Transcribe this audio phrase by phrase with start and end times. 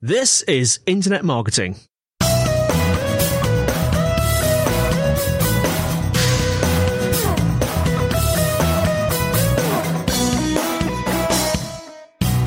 [0.00, 1.74] This is Internet Marketing.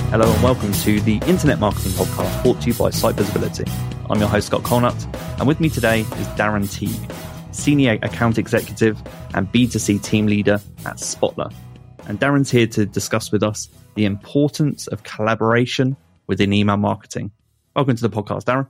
[0.08, 3.66] Hello and welcome to the Internet Marketing Podcast brought to you by Site Visibility.
[4.10, 5.06] I'm your host, Scott Colnut,
[5.38, 7.12] and with me today is Darren Teague,
[7.52, 8.98] Senior Account Executive
[9.34, 11.52] and B2C Team Leader at Spotler.
[12.08, 15.98] And Darren's here to discuss with us the importance of collaboration
[16.28, 17.30] within email marketing.
[17.74, 18.68] Welcome to the podcast, Darren.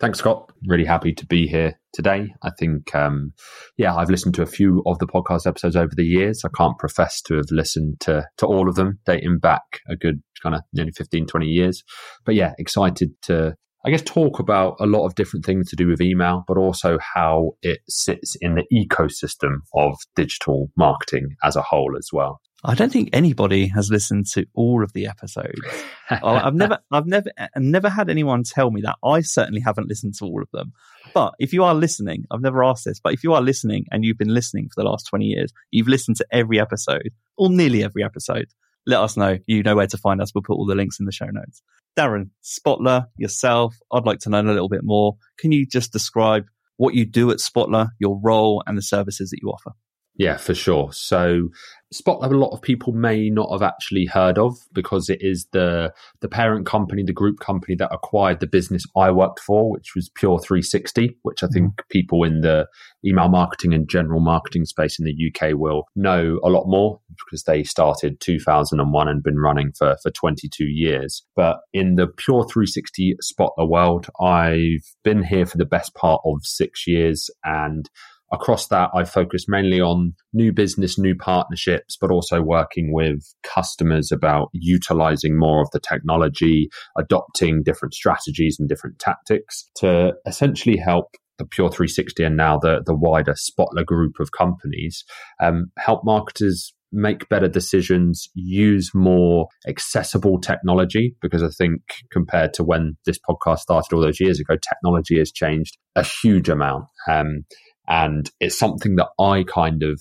[0.00, 0.50] Thanks, Scott.
[0.66, 2.32] Really happy to be here today.
[2.42, 3.34] I think, um,
[3.76, 6.42] yeah, I've listened to a few of the podcast episodes over the years.
[6.46, 10.22] I can't profess to have listened to, to all of them, dating back a good
[10.42, 11.84] kind of nearly 15, 20 years.
[12.24, 15.86] But yeah, excited to, I guess, talk about a lot of different things to do
[15.86, 21.62] with email, but also how it sits in the ecosystem of digital marketing as a
[21.62, 22.40] whole as well.
[22.64, 25.60] I don't think anybody has listened to all of the episodes.
[26.10, 28.96] I've never, I've never, never had anyone tell me that.
[29.04, 30.72] I certainly haven't listened to all of them.
[31.14, 34.04] But if you are listening, I've never asked this, but if you are listening and
[34.04, 37.84] you've been listening for the last 20 years, you've listened to every episode or nearly
[37.84, 38.48] every episode,
[38.86, 39.38] let us know.
[39.46, 40.34] You know where to find us.
[40.34, 41.62] We'll put all the links in the show notes.
[41.96, 45.16] Darren, Spotler, yourself, I'd like to know a little bit more.
[45.38, 49.38] Can you just describe what you do at Spotler, your role and the services that
[49.42, 49.72] you offer?
[50.18, 50.92] Yeah, for sure.
[50.92, 51.50] So
[51.94, 55.92] Spotler, a lot of people may not have actually heard of because it is the
[56.20, 60.10] the parent company, the group company that acquired the business I worked for, which was
[60.14, 61.88] Pure 360, which I think mm.
[61.88, 62.66] people in the
[63.06, 67.44] email marketing and general marketing space in the UK will know a lot more because
[67.44, 71.24] they started 2001 and been running for for 22 years.
[71.36, 76.40] But in the Pure 360 Spotler world, I've been here for the best part of
[76.42, 77.88] six years and
[78.32, 84.12] Across that, I focus mainly on new business, new partnerships, but also working with customers
[84.12, 86.68] about utilizing more of the technology,
[86.98, 91.06] adopting different strategies and different tactics to essentially help
[91.38, 95.04] the Pure 360 and now the, the wider Spotler group of companies
[95.40, 102.64] um, help marketers make better decisions, use more accessible technology, because I think compared to
[102.64, 106.86] when this podcast started all those years ago, technology has changed a huge amount.
[107.06, 107.44] Um,
[107.88, 110.00] and it's something that I kind of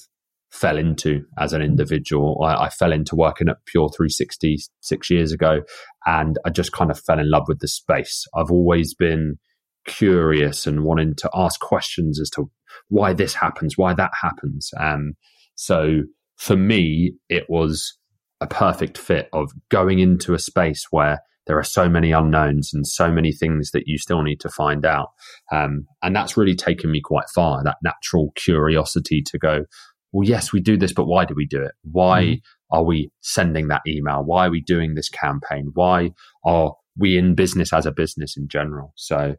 [0.52, 2.42] fell into as an individual.
[2.44, 5.62] I, I, fell into working at Pure 360 six years ago,
[6.06, 8.26] and I just kind of fell in love with the space.
[8.36, 9.40] I've always been
[9.88, 12.50] curious and wanting to ask questions as to
[12.90, 14.72] why this happens, why that happens.
[14.80, 15.14] Um,
[15.56, 16.04] so
[16.38, 17.98] for me, it was
[18.40, 22.86] a perfect fit of going into a space where there are so many unknowns and
[22.86, 25.10] so many things that you still need to find out.
[25.52, 29.66] Um, and that's really taken me quite far, that natural curiosity to go,
[30.12, 31.72] well, yes, we do this, but why do we do it?
[31.84, 32.42] Why mm.
[32.72, 34.24] are we sending that email?
[34.24, 35.72] Why are we doing this campaign?
[35.74, 36.12] Why
[36.46, 38.94] are we in business as a business in general?
[38.96, 39.36] So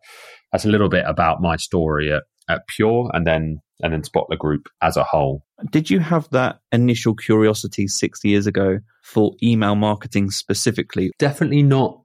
[0.53, 4.37] that's a little bit about my story at, at Pure and then and then Spotler
[4.37, 5.45] Group as a whole.
[5.71, 11.13] Did you have that initial curiosity six years ago for email marketing specifically?
[11.19, 12.03] Definitely not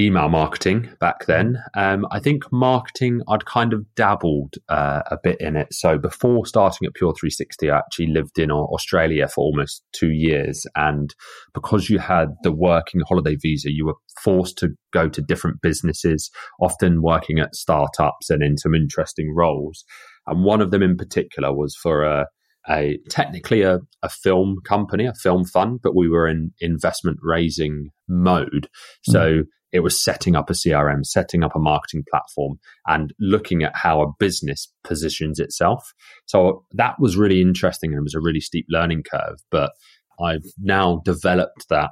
[0.00, 1.62] email marketing back then.
[1.76, 5.72] Um, I think marketing, I'd kind of dabbled uh, a bit in it.
[5.72, 10.66] So before starting at Pure 360, I actually lived in Australia for almost two years.
[10.74, 11.14] And
[11.54, 16.30] because you had the working holiday visa, you were forced to go to different businesses,
[16.60, 19.84] often working at startups and in some interesting roles.
[20.26, 22.26] And one of them in particular was for a,
[22.68, 27.90] a technically a, a film company, a film fund, but we were in investment raising
[28.08, 28.68] mode.
[29.02, 29.42] So mm.
[29.72, 34.02] It was setting up a CRM, setting up a marketing platform, and looking at how
[34.02, 35.92] a business positions itself.
[36.26, 39.38] So that was really interesting and it was a really steep learning curve.
[39.50, 39.72] But
[40.20, 41.90] I've now developed that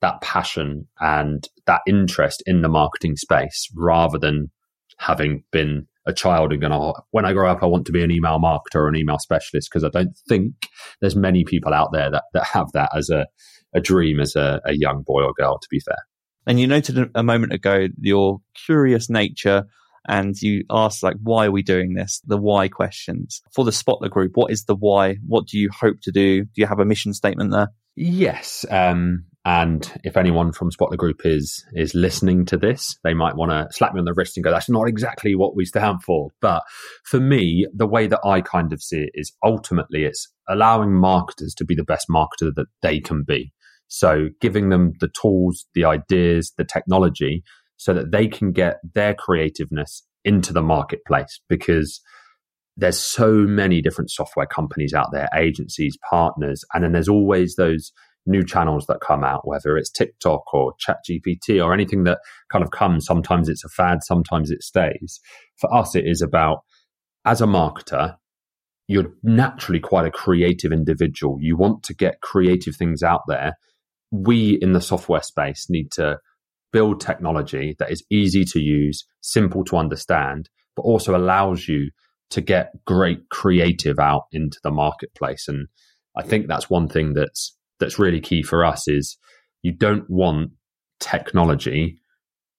[0.00, 4.50] that passion and that interest in the marketing space rather than
[4.98, 8.02] having been a child and going, oh, when I grow up, I want to be
[8.02, 10.54] an email marketer or an email specialist because I don't think
[11.00, 13.26] there's many people out there that, that have that as a,
[13.74, 15.98] a dream as a, a young boy or girl, to be fair.
[16.48, 19.64] And you noted a moment ago your curious nature
[20.08, 22.22] and you asked like, why are we doing this?
[22.26, 24.32] The why questions for the Spotler group.
[24.34, 25.16] What is the why?
[25.26, 26.44] What do you hope to do?
[26.44, 27.68] Do you have a mission statement there?
[27.96, 28.64] Yes.
[28.70, 33.50] Um, and if anyone from Spotler Group is is listening to this, they might want
[33.50, 36.30] to slap me on the wrist and go, "That's not exactly what we stand for."
[36.40, 36.62] But
[37.04, 41.54] for me, the way that I kind of see it is ultimately it's allowing marketers
[41.54, 43.52] to be the best marketer that they can be.
[43.88, 47.42] So giving them the tools, the ideas, the technology,
[47.76, 52.00] so that they can get their creativeness into the marketplace because
[52.76, 57.92] there's so many different software companies out there, agencies, partners, and then there's always those
[58.26, 62.18] new channels that come out, whether it's TikTok or ChatGPT or anything that
[62.52, 63.06] kind of comes.
[63.06, 65.20] Sometimes it's a fad, sometimes it stays.
[65.56, 66.58] For us, it is about
[67.24, 68.16] as a marketer,
[68.86, 71.38] you're naturally quite a creative individual.
[71.40, 73.54] You want to get creative things out there.
[74.10, 76.18] We in the software space need to
[76.72, 81.90] build technology that is easy to use, simple to understand, but also allows you
[82.30, 85.48] to get great creative out into the marketplace.
[85.48, 85.68] And
[86.16, 89.16] I think that's one thing that's that's really key for us is
[89.62, 90.50] you don't want
[91.00, 92.00] technology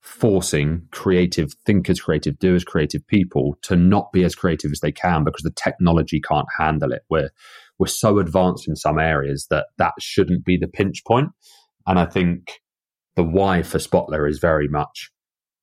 [0.01, 5.23] forcing creative thinkers, creative doers, creative people to not be as creative as they can
[5.23, 7.03] because the technology can't handle it.
[7.09, 7.31] We're
[7.77, 11.29] we're so advanced in some areas that that shouldn't be the pinch point.
[11.87, 12.59] And I think
[13.15, 15.11] the why for Spotler is very much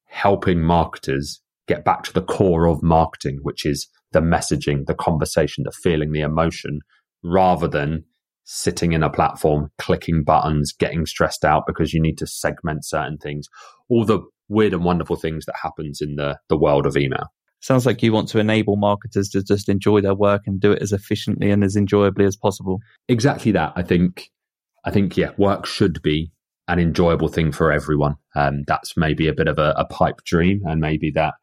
[0.06, 5.64] helping marketers get back to the core of marketing, which is the messaging, the conversation,
[5.64, 6.80] the feeling, the emotion,
[7.22, 8.04] rather than
[8.48, 13.18] sitting in a platform, clicking buttons, getting stressed out because you need to segment certain
[13.18, 13.48] things,
[13.88, 17.26] all the weird and wonderful things that happens in the, the world of email.
[17.60, 20.80] Sounds like you want to enable marketers to just enjoy their work and do it
[20.80, 22.78] as efficiently and as enjoyably as possible.
[23.08, 23.72] Exactly that.
[23.74, 24.30] I think,
[24.84, 26.30] I think, yeah, work should be
[26.68, 28.14] an enjoyable thing for everyone.
[28.36, 31.34] Um, that's maybe a bit of a, a pipe dream, and maybe that,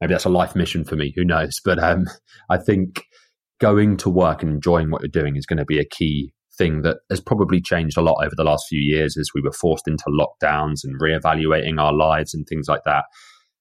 [0.00, 1.12] maybe that's a life mission for me.
[1.16, 1.60] Who knows?
[1.64, 2.04] But um,
[2.48, 3.04] I think
[3.60, 6.82] going to work and enjoying what you're doing is going to be a key thing
[6.82, 9.88] that has probably changed a lot over the last few years as we were forced
[9.88, 13.04] into lockdowns and reevaluating our lives and things like that.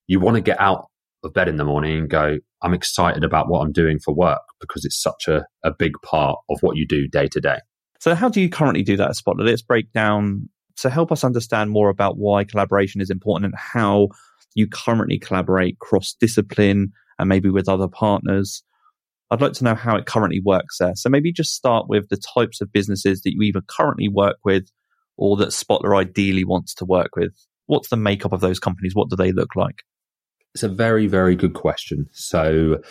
[0.07, 0.87] You want to get out
[1.23, 4.41] of bed in the morning and go, I'm excited about what I'm doing for work
[4.59, 7.59] because it's such a, a big part of what you do day to day.
[7.99, 9.45] So, how do you currently do that at Spotler?
[9.45, 14.09] Let's break down to help us understand more about why collaboration is important and how
[14.55, 18.63] you currently collaborate cross discipline and maybe with other partners.
[19.31, 20.91] I'd like to know how it currently works there.
[20.95, 24.69] So maybe just start with the types of businesses that you either currently work with
[25.15, 27.31] or that Spotler ideally wants to work with.
[27.67, 28.93] What's the makeup of those companies?
[28.93, 29.83] What do they look like?
[30.53, 32.07] It's a very, very good question.
[32.11, 32.81] So,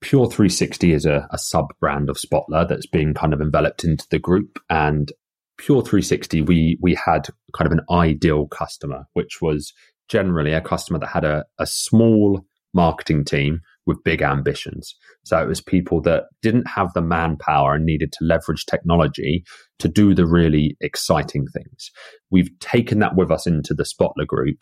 [0.00, 4.06] Pure 360 is a, a sub brand of Spotler that's being kind of enveloped into
[4.10, 4.58] the group.
[4.68, 5.12] And
[5.58, 9.72] Pure 360, we we had kind of an ideal customer, which was
[10.08, 12.44] generally a customer that had a, a small
[12.74, 14.94] marketing team with big ambitions.
[15.24, 19.44] So it was people that didn't have the manpower and needed to leverage technology
[19.78, 21.90] to do the really exciting things.
[22.30, 24.58] We've taken that with us into the Spotler group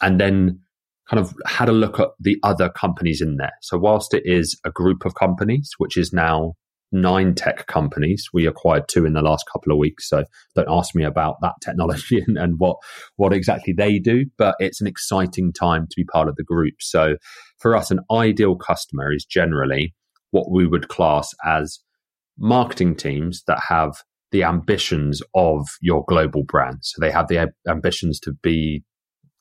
[0.00, 0.60] and then
[1.08, 3.52] kind of had a look at the other companies in there.
[3.62, 6.54] So whilst it is a group of companies, which is now
[6.92, 8.28] nine tech companies.
[8.32, 10.08] We acquired two in the last couple of weeks.
[10.08, 12.76] So don't ask me about that technology and, and what,
[13.16, 16.74] what exactly they do, but it's an exciting time to be part of the group.
[16.80, 17.16] So
[17.58, 19.94] for us, an ideal customer is generally
[20.30, 21.80] what we would class as
[22.38, 23.92] marketing teams that have
[24.32, 26.78] the ambitions of your global brand.
[26.82, 28.84] So they have the ambitions to be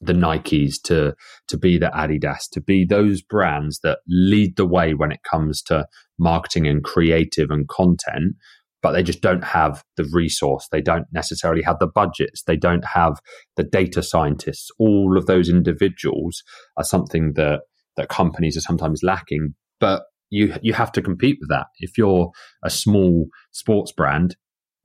[0.02, 1.14] the Nikes, to
[1.48, 5.62] to be the Adidas, to be those brands that lead the way when it comes
[5.64, 5.86] to
[6.18, 8.36] marketing and creative and content,
[8.82, 10.68] but they just don't have the resource.
[10.72, 12.44] They don't necessarily have the budgets.
[12.44, 13.20] They don't have
[13.58, 14.70] the data scientists.
[14.80, 16.44] All of those individuals
[16.78, 17.62] are something that
[17.98, 19.56] that companies are sometimes lacking.
[19.80, 21.68] But you you have to compete with that.
[21.80, 22.32] If you're
[22.64, 24.36] a small sports brand,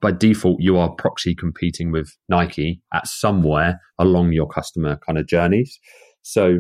[0.01, 5.27] by default you are proxy competing with Nike at somewhere along your customer kind of
[5.27, 5.79] journeys.
[6.23, 6.59] So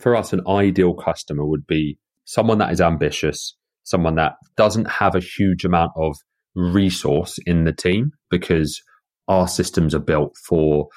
[0.00, 5.14] for us, an ideal customer would be someone that is ambitious, someone that doesn't have
[5.14, 6.16] a huge amount of
[6.54, 8.80] resource in the team because
[9.28, 10.88] our systems are built for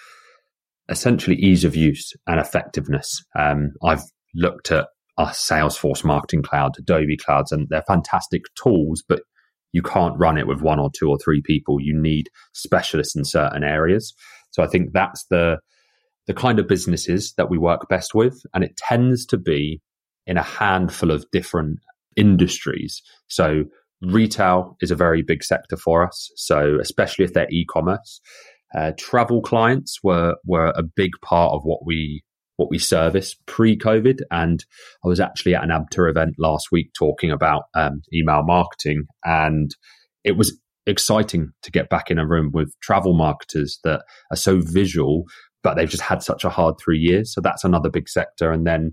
[0.90, 3.24] essentially ease of use and effectiveness.
[3.38, 4.04] Um, I've
[4.36, 9.22] looked at our Salesforce Marketing Cloud, Adobe Clouds, and they're fantastic tools, but
[9.72, 11.80] you can't run it with one or two or three people.
[11.80, 14.14] You need specialists in certain areas.
[14.52, 15.60] So I think that's the
[16.28, 19.82] the kind of businesses that we work best with, and it tends to be
[20.28, 21.80] in a handful of different
[22.16, 23.02] industries.
[23.28, 23.64] So
[24.02, 26.30] retail is a very big sector for us.
[26.36, 28.22] So especially if they're e-commerce,
[28.76, 32.24] uh, travel clients were were a big part of what we
[32.62, 34.20] what we service pre-COVID.
[34.30, 34.64] And
[35.04, 39.76] I was actually at an ABTA event last week talking about um, email marketing, and
[40.24, 44.60] it was exciting to get back in a room with travel marketers that are so
[44.60, 45.24] visual,
[45.64, 47.34] but they've just had such a hard three years.
[47.34, 48.52] So that's another big sector.
[48.52, 48.92] And then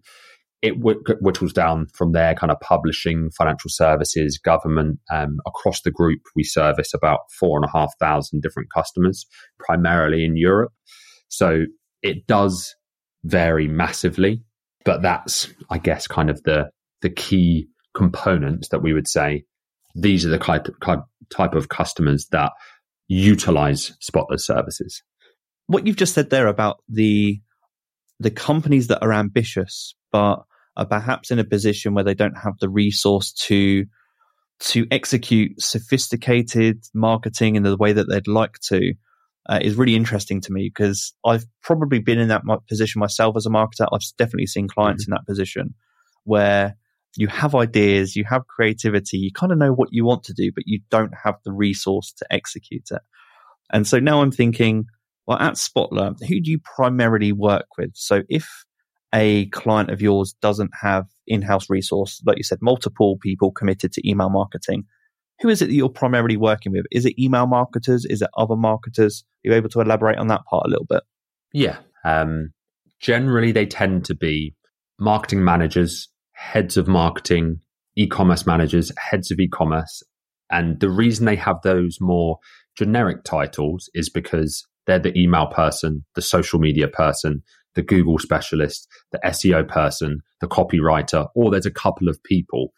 [0.60, 4.98] it whittles down from there, kind of publishing, financial services, government.
[5.12, 9.26] Um, across the group, we service about four and a half thousand different customers,
[9.60, 10.72] primarily in Europe.
[11.28, 11.64] So
[12.02, 12.74] it does
[13.24, 14.42] vary massively,
[14.84, 16.70] but that's, I guess, kind of the
[17.00, 19.44] the key components that we would say
[19.94, 20.68] these are the type
[21.30, 22.52] type of customers that
[23.08, 25.02] utilize Spotler's services.
[25.66, 27.40] What you've just said there about the
[28.20, 30.42] the companies that are ambitious but
[30.76, 33.84] are perhaps in a position where they don't have the resource to
[34.60, 38.94] to execute sophisticated marketing in the way that they'd like to
[39.48, 43.46] uh, is really interesting to me because I've probably been in that position myself as
[43.46, 43.88] a marketer.
[43.92, 45.12] I've definitely seen clients mm-hmm.
[45.12, 45.74] in that position
[46.24, 46.76] where
[47.16, 50.52] you have ideas, you have creativity, you kind of know what you want to do,
[50.54, 53.00] but you don't have the resource to execute it.
[53.72, 54.84] And so now I'm thinking,
[55.26, 57.90] well, at Spotler, who do you primarily work with?
[57.94, 58.64] So if
[59.14, 64.08] a client of yours doesn't have in-house resource, like you said, multiple people committed to
[64.08, 64.84] email marketing,
[65.40, 66.84] who is it that you're primarily working with?
[66.90, 68.04] Is it email marketers?
[68.04, 69.24] Is it other marketers?
[69.44, 71.02] Are you able to elaborate on that part a little bit?
[71.52, 71.78] Yeah.
[72.04, 72.50] Um,
[73.00, 74.54] generally, they tend to be
[74.98, 77.60] marketing managers, heads of marketing,
[77.96, 80.02] e-commerce managers, heads of e-commerce.
[80.50, 82.38] And the reason they have those more
[82.76, 87.42] generic titles is because they're the email person, the social media person,
[87.74, 92.72] the Google specialist, the SEO person, the copywriter, or there's a couple of people.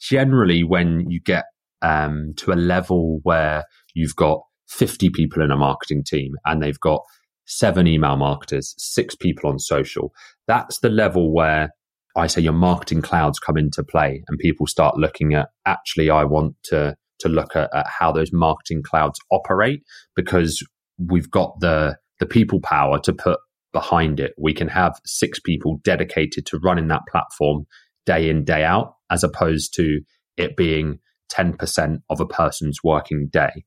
[0.00, 1.44] Generally, when you get
[1.82, 6.80] um, to a level where you've got 50 people in a marketing team and they've
[6.80, 7.02] got
[7.46, 10.12] seven email marketers, six people on social,
[10.46, 11.70] that's the level where
[12.16, 16.24] I say your marketing clouds come into play and people start looking at actually, I
[16.24, 19.82] want to, to look at, at how those marketing clouds operate
[20.16, 20.64] because
[20.98, 23.38] we've got the, the people power to put
[23.72, 24.32] behind it.
[24.38, 27.66] We can have six people dedicated to running that platform
[28.06, 30.00] day in, day out, as opposed to
[30.36, 30.98] it being
[31.32, 33.64] 10% of a person's working day.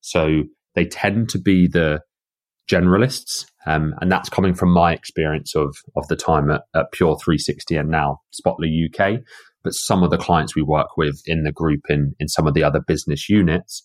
[0.00, 0.44] So
[0.74, 2.00] they tend to be the
[2.70, 3.46] generalists.
[3.66, 7.76] Um, and that's coming from my experience of, of the time at, at Pure 360
[7.76, 9.20] and now Spotler UK.
[9.64, 12.54] But some of the clients we work with in the group in, in some of
[12.54, 13.82] the other business units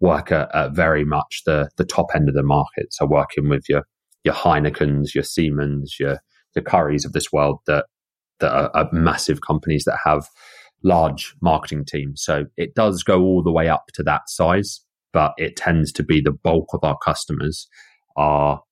[0.00, 2.92] work at, at very much the, the top end of the market.
[2.92, 3.84] So working with your
[4.24, 6.18] your Heinekens, your Siemens, your
[6.54, 7.86] the Currys of this world that
[8.40, 10.26] that are, are massive companies that have
[10.82, 12.16] large marketing team.
[12.16, 14.80] So it does go all the way up to that size,
[15.12, 17.68] but it tends to be the bulk of our customers
[18.16, 18.62] are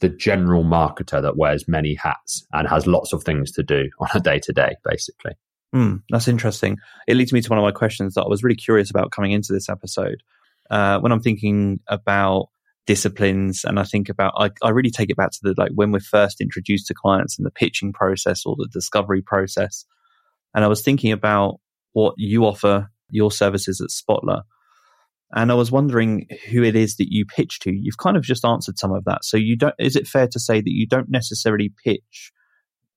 [0.00, 4.08] the general marketer that wears many hats and has lots of things to do on
[4.14, 5.32] a day to day, basically.
[5.74, 6.78] Mm, that's interesting.
[7.06, 9.32] It leads me to one of my questions that I was really curious about coming
[9.32, 10.22] into this episode.
[10.68, 12.48] Uh, when I'm thinking about
[12.86, 15.92] disciplines and I think about I, I really take it back to the like when
[15.92, 19.84] we're first introduced to clients in the pitching process or the discovery process
[20.54, 21.60] and I was thinking about
[21.92, 24.42] what you offer your services at Spotler.
[25.32, 27.72] And I was wondering who it is that you pitch to.
[27.72, 29.24] You've kind of just answered some of that.
[29.24, 32.32] So you don't is it fair to say that you don't necessarily pitch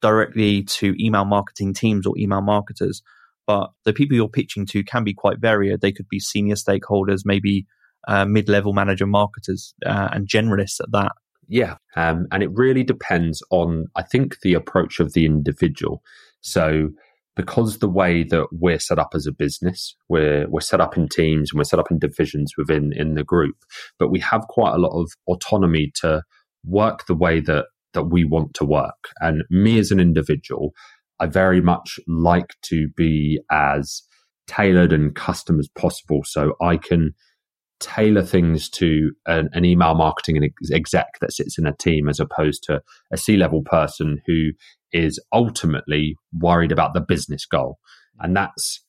[0.01, 3.01] directly to email marketing teams or email marketers,
[3.45, 5.81] but the people you're pitching to can be quite varied.
[5.81, 7.65] They could be senior stakeholders, maybe
[8.07, 11.13] uh, mid-level manager marketers uh, and generalists at that.
[11.48, 16.01] Yeah, um, and it really depends on I think the approach of the individual.
[16.41, 16.89] So
[17.36, 21.08] because the way that we're set up as a business, we're we're set up in
[21.08, 23.56] teams and we're set up in divisions within in the group,
[24.00, 26.22] but we have quite a lot of autonomy to
[26.66, 29.10] work the way that that we want to work.
[29.20, 30.74] And me as an individual,
[31.20, 34.04] I very much like to be as
[34.48, 37.13] tailored and custom as possible, so I can
[37.84, 42.63] tailor things to an, an, email marketing exec that sits in a team as opposed
[42.63, 44.52] to a C level person who
[44.94, 47.78] is ultimately worried about the business goal.
[48.20, 48.82] And that's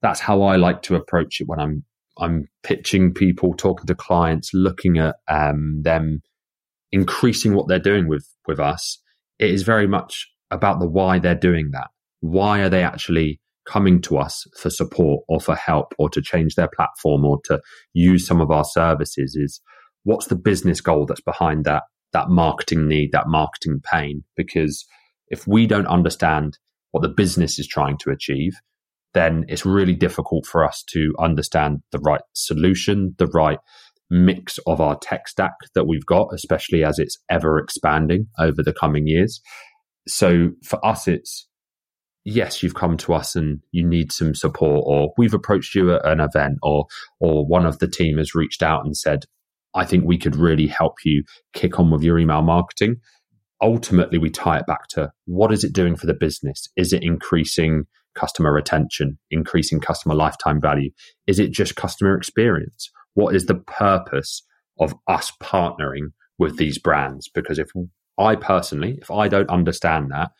[0.00, 1.84] that's how I like to approach it when I'm
[2.18, 6.22] I'm pitching people, talking to clients, looking at um, them
[6.90, 8.98] increasing what they're doing with with us.
[9.38, 11.88] It is very much about the why they're doing that.
[12.20, 16.54] Why are they actually coming to us for support or for help or to change
[16.54, 17.60] their platform or to
[17.92, 19.36] use some of our services?
[19.36, 19.60] Is
[20.04, 21.82] what's the business goal that's behind that
[22.12, 24.24] that marketing need, that marketing pain.
[24.36, 24.84] Because
[25.28, 26.58] if we don't understand
[26.92, 28.54] what the business is trying to achieve,
[29.14, 33.58] then it's really difficult for us to understand the right solution, the right
[34.10, 38.72] mix of our tech stack that we've got, especially as it's ever expanding over the
[38.72, 39.40] coming years.
[40.06, 41.47] So for us, it's
[42.28, 46.06] yes, you've come to us and you need some support, or we've approached you at
[46.06, 46.86] an event, or
[47.20, 49.24] or one of the team has reached out and said,
[49.74, 52.96] I think we could really help you kick on with your email marketing.
[53.60, 56.68] Ultimately, we tie it back to what is it doing for the business?
[56.76, 60.90] Is it increasing customer retention, increasing customer lifetime value?
[61.26, 62.90] Is it just customer experience?
[63.14, 64.42] What is the purpose
[64.78, 67.28] of us partnering with these brands?
[67.28, 67.68] Because if
[68.18, 70.30] I personally, if I don't understand that,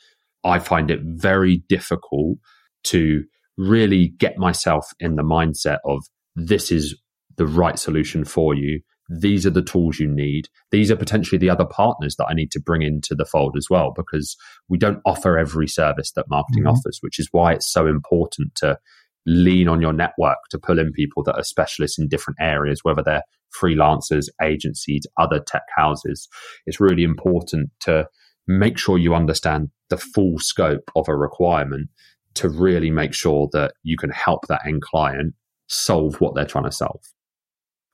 [0.45, 2.39] I find it very difficult
[2.85, 3.25] to
[3.57, 6.05] really get myself in the mindset of
[6.37, 6.97] this is
[7.37, 8.81] the right solution for you.
[9.11, 10.49] These are the tools you need.
[10.71, 13.69] These are potentially the other partners that I need to bring into the fold as
[13.71, 14.37] well, because
[14.69, 16.77] we don't offer every service that marketing mm-hmm.
[16.77, 18.79] offers, which is why it's so important to
[19.27, 23.03] lean on your network to pull in people that are specialists in different areas, whether
[23.03, 23.23] they're
[23.61, 26.29] freelancers, agencies, other tech houses.
[26.67, 28.09] It's really important to
[28.49, 31.91] make sure you understand the full scope of a requirement
[32.35, 35.35] to really make sure that you can help that end client
[35.67, 37.01] solve what they're trying to solve.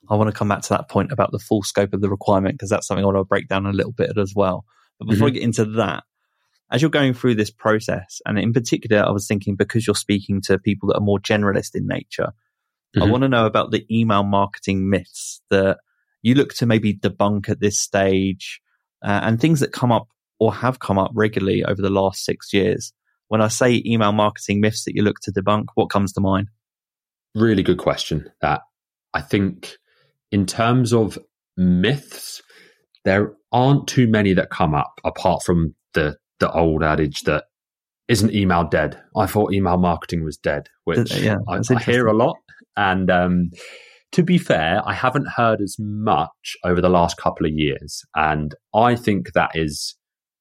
[0.09, 2.55] I want to come back to that point about the full scope of the requirement
[2.55, 4.65] because that's something I want to break down a little bit as well.
[4.99, 5.37] But before mm-hmm.
[5.37, 6.05] I get into that,
[6.71, 10.41] as you're going through this process, and in particular, I was thinking because you're speaking
[10.43, 12.33] to people that are more generalist in nature,
[12.95, 13.03] mm-hmm.
[13.03, 15.79] I want to know about the email marketing myths that
[16.23, 18.61] you look to maybe debunk at this stage
[19.05, 20.09] uh, and things that come up
[20.45, 22.93] or have come up regularly over the last six years.
[23.29, 26.49] When I say email marketing myths that you look to debunk, what comes to mind?
[27.35, 28.31] Really good question.
[28.43, 28.61] That
[29.15, 29.79] I think,
[30.31, 31.19] in terms of
[31.57, 32.43] myths,
[33.07, 37.45] there aren't too many that come up apart from the the old adage that
[38.09, 39.01] isn't email dead.
[39.17, 42.37] I thought email marketing was dead, which yeah, I, I hear a lot.
[42.77, 43.51] And um,
[44.13, 48.55] to be fair, I haven't heard as much over the last couple of years, and
[48.75, 49.97] I think that is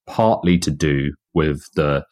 [0.06, 2.04] partly to do with the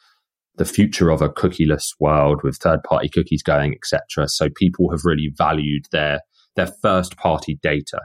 [0.56, 4.28] the future of a cookieless world with third party cookies going, etc.
[4.28, 6.20] So people have really valued their
[6.56, 8.00] their first party data.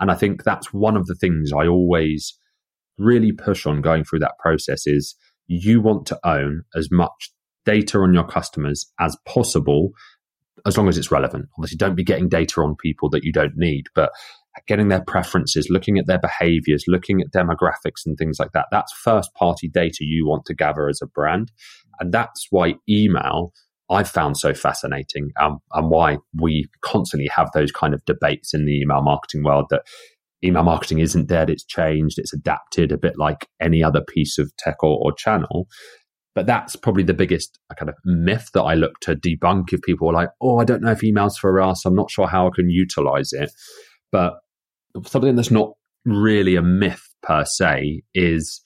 [0.00, 2.36] And I think that's one of the things I always
[2.96, 5.14] really push on going through that process is
[5.46, 7.32] you want to own as much
[7.66, 9.90] data on your customers as possible
[10.66, 11.46] as long as it's relevant.
[11.58, 14.10] Obviously, don't be getting data on people that you don't need, but
[14.66, 18.66] getting their preferences, looking at their behaviors, looking at demographics and things like that.
[18.70, 21.52] That's first party data you want to gather as a brand.
[21.98, 23.52] And that's why email
[23.90, 28.64] I've found so fascinating um, and why we constantly have those kind of debates in
[28.64, 29.82] the email marketing world that
[30.44, 34.54] email marketing isn't dead, it's changed, it's adapted a bit like any other piece of
[34.56, 35.66] tech or, or channel.
[36.36, 39.82] But that's probably the biggest uh, kind of myth that I look to debunk if
[39.82, 42.46] people are like, oh, I don't know if email's for us, I'm not sure how
[42.46, 43.50] I can utilize it.
[44.12, 44.34] But
[45.06, 45.72] something that's not
[46.04, 48.62] really a myth per se is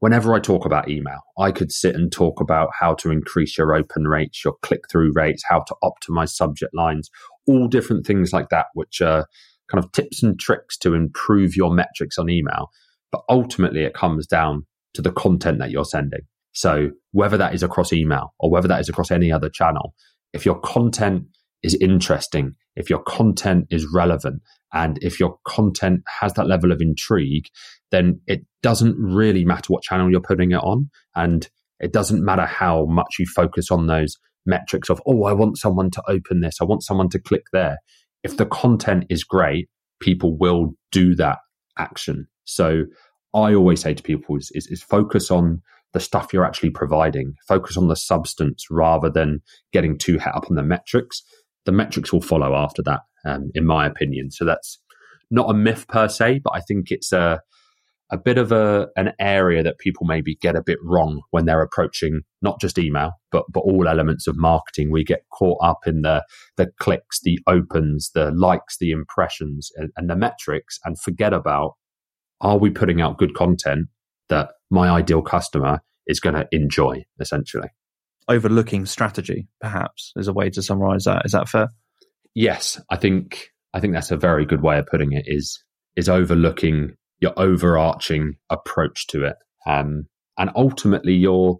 [0.00, 3.74] whenever I talk about email, I could sit and talk about how to increase your
[3.74, 7.10] open rates, your click through rates, how to optimize subject lines,
[7.46, 9.26] all different things like that, which are
[9.70, 12.70] kind of tips and tricks to improve your metrics on email.
[13.10, 16.20] But ultimately, it comes down to the content that you're sending.
[16.52, 19.94] So whether that is across email or whether that is across any other channel,
[20.32, 21.24] if your content
[21.62, 24.42] is interesting, if your content is relevant,
[24.72, 27.46] and if your content has that level of intrigue,
[27.90, 30.90] then it doesn't really matter what channel you're putting it on.
[31.16, 31.48] And
[31.80, 35.90] it doesn't matter how much you focus on those metrics of, oh, I want someone
[35.92, 37.78] to open this, I want someone to click there.
[38.22, 39.68] If the content is great,
[40.00, 41.38] people will do that
[41.78, 42.26] action.
[42.44, 42.84] So
[43.34, 47.34] I always say to people is, is, is focus on the stuff you're actually providing,
[47.46, 49.40] focus on the substance rather than
[49.72, 51.22] getting too hot up on the metrics.
[51.68, 54.30] The metrics will follow after that um, in my opinion.
[54.30, 54.78] So that's
[55.30, 57.42] not a myth per se, but I think it's a
[58.10, 61.60] a bit of a an area that people maybe get a bit wrong when they're
[61.60, 66.00] approaching not just email but but all elements of marketing we get caught up in
[66.00, 66.24] the
[66.56, 71.74] the clicks the opens the likes the impressions and, and the metrics and forget about
[72.40, 73.88] are we putting out good content
[74.30, 77.68] that my ideal customer is going to enjoy essentially
[78.28, 81.68] overlooking strategy perhaps is a way to summarize that is that fair
[82.34, 85.24] yes, I think I think that's a very good way of putting it.
[85.26, 85.62] Is
[85.96, 89.36] is overlooking your overarching approach to it,
[89.66, 90.06] um,
[90.38, 91.58] and ultimately you're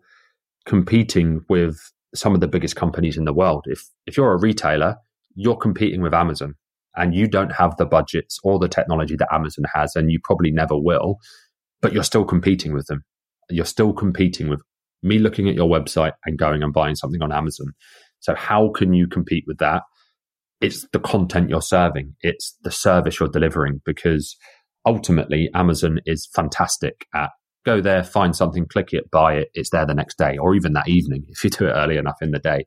[0.66, 1.76] competing with
[2.14, 3.64] some of the biggest companies in the world.
[3.66, 4.96] If if you're a retailer,
[5.34, 6.54] you're competing with Amazon,
[6.94, 10.52] and you don't have the budgets or the technology that Amazon has, and you probably
[10.52, 11.18] never will.
[11.80, 13.04] but you're still competing with them.
[13.50, 14.60] You're still competing with
[15.02, 17.68] me looking at your website and going and buying something on Amazon.
[18.20, 19.82] So how can you compete with that?
[20.60, 22.14] It's the content you're serving.
[22.20, 24.36] It's the service you're delivering because
[24.84, 27.30] ultimately Amazon is fantastic at
[27.64, 29.48] go there, find something, click it, buy it.
[29.54, 32.16] It's there the next day or even that evening if you do it early enough
[32.20, 32.64] in the day.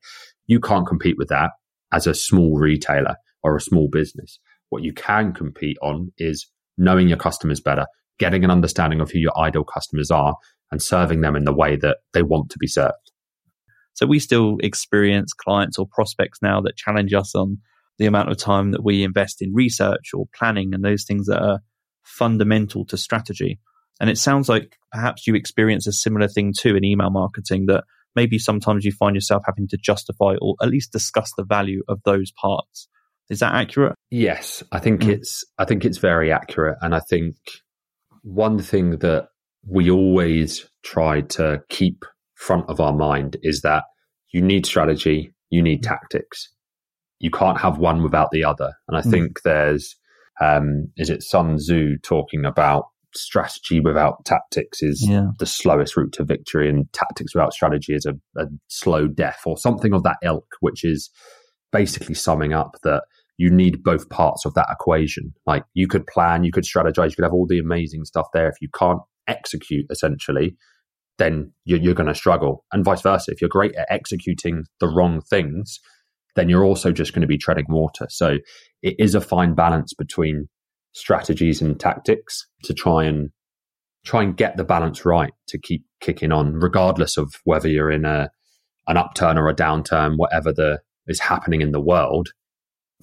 [0.48, 1.52] You can't compete with that
[1.92, 4.40] as a small retailer or a small business.
[4.70, 7.86] What you can compete on is knowing your customers better,
[8.20, 10.36] getting an understanding of who your ideal customers are
[10.72, 13.12] and serving them in the way that they want to be served.
[13.94, 17.58] So we still experience clients or prospects now that challenge us on
[17.98, 21.42] the amount of time that we invest in research or planning and those things that
[21.42, 21.60] are
[22.04, 23.60] fundamental to strategy.
[24.00, 27.84] And it sounds like perhaps you experience a similar thing too in email marketing that
[28.16, 32.02] maybe sometimes you find yourself having to justify or at least discuss the value of
[32.04, 32.88] those parts.
[33.30, 33.96] Is that accurate?
[34.10, 35.10] Yes, I think mm.
[35.10, 37.36] it's I think it's very accurate and I think
[38.24, 39.30] one thing that
[39.68, 42.04] we always try to keep
[42.36, 43.84] front of our mind is that
[44.34, 46.50] you need strategy, you need tactics.
[47.20, 48.74] You can't have one without the other.
[48.88, 49.12] And I mm.
[49.12, 49.96] think there's
[50.40, 55.28] um, is it Sun Tzu talking about strategy without tactics is yeah.
[55.38, 59.58] the slowest route to victory, and tactics without strategy is a, a slow death, or
[59.58, 61.12] something of that ilk, which is
[61.72, 63.04] basically summing up that
[63.38, 65.34] you need both parts of that equation.
[65.46, 68.48] Like you could plan, you could strategize, you could have all the amazing stuff there.
[68.48, 70.56] If you can't execute, essentially,
[71.18, 72.66] then you're, you're going to struggle.
[72.72, 73.32] And vice versa.
[73.32, 75.80] If you're great at executing the wrong things,
[76.36, 78.08] then you're also just going to be treading water.
[78.10, 78.38] So
[78.82, 80.48] it is a fine balance between
[80.94, 83.30] strategies and tactics to try and
[84.04, 88.06] try and get the balance right to keep kicking on, regardless of whether you're in
[88.06, 88.30] a
[88.88, 92.30] an upturn or a downturn, whatever the is happening in the world.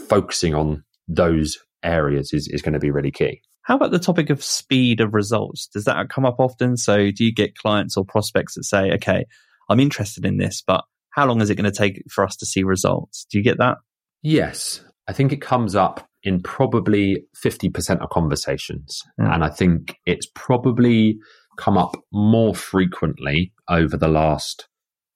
[0.08, 3.40] Focusing on those areas is, is going to be really key.
[3.68, 5.66] How about the topic of speed of results?
[5.66, 6.78] Does that come up often?
[6.78, 9.26] So, do you get clients or prospects that say, okay,
[9.68, 12.46] I'm interested in this, but how long is it going to take for us to
[12.46, 13.26] see results?
[13.30, 13.76] Do you get that?
[14.22, 14.80] Yes.
[15.06, 19.02] I think it comes up in probably 50% of conversations.
[19.20, 19.34] Mm.
[19.34, 21.18] And I think it's probably
[21.58, 24.66] come up more frequently over the last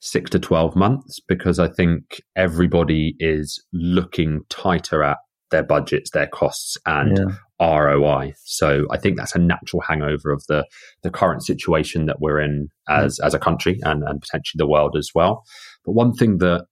[0.00, 5.16] six to 12 months because I think everybody is looking tighter at
[5.50, 7.36] their budgets, their costs, and yeah.
[7.62, 8.34] ROI.
[8.44, 10.66] So I think that's a natural hangover of the
[11.02, 14.96] the current situation that we're in as as a country and, and potentially the world
[14.96, 15.44] as well.
[15.84, 16.66] But one thing that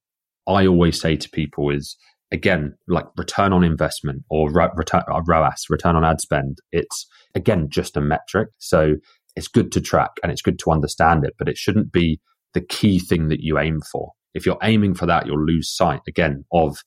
[0.47, 1.95] I always say to people is
[2.31, 7.67] again, like return on investment or return, uh, ROAS, return on ad spend, it's again
[7.69, 8.49] just a metric.
[8.57, 8.95] So
[9.35, 12.19] it's good to track and it's good to understand it, but it shouldn't be
[12.53, 14.11] the key thing that you aim for.
[14.33, 16.77] If you're aiming for that, you'll lose sight again of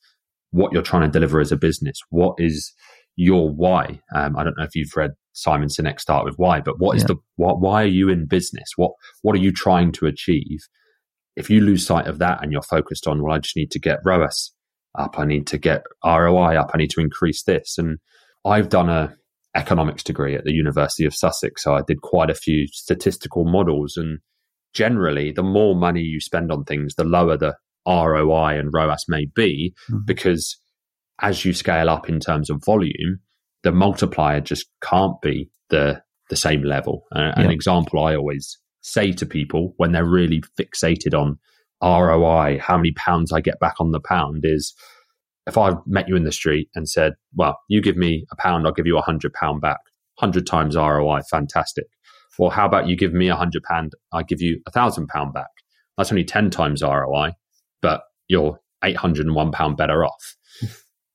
[0.50, 1.98] what you're trying to deliver as a business.
[2.10, 2.72] What is
[3.16, 4.00] your why?
[4.14, 7.02] Um, I don't know if you've read Simon Sinek Start with Why, but what is
[7.02, 7.08] yeah.
[7.08, 8.70] the what, why are you in business?
[8.76, 10.60] What what are you trying to achieve?
[11.36, 13.80] If you lose sight of that and you're focused on, well, I just need to
[13.80, 14.52] get ROAS
[14.96, 15.18] up.
[15.18, 16.70] I need to get ROI up.
[16.72, 17.76] I need to increase this.
[17.76, 17.98] And
[18.44, 19.16] I've done a
[19.56, 21.62] economics degree at the University of Sussex.
[21.62, 24.18] So I did quite a few statistical models and
[24.72, 29.26] generally the more money you spend on things, the lower the ROI and ROAS may
[29.26, 30.04] be mm-hmm.
[30.04, 30.58] because
[31.20, 33.20] as you scale up in terms of volume,
[33.62, 37.04] the multiplier just can't be the the same level.
[37.14, 37.42] Uh, yeah.
[37.42, 41.38] An example I always say to people when they're really fixated on
[41.82, 44.74] ROI, how many pounds I get back on the pound is
[45.46, 48.66] if I met you in the street and said, well, you give me a pound,
[48.66, 49.80] I'll give you a hundred pound back,
[50.18, 51.86] hundred times ROI, fantastic.
[52.38, 55.34] Well, how about you give me a hundred pound, I give you a thousand pound
[55.34, 55.50] back.
[55.96, 57.32] That's only 10 times ROI,
[57.80, 60.36] but you're 801 pound better off.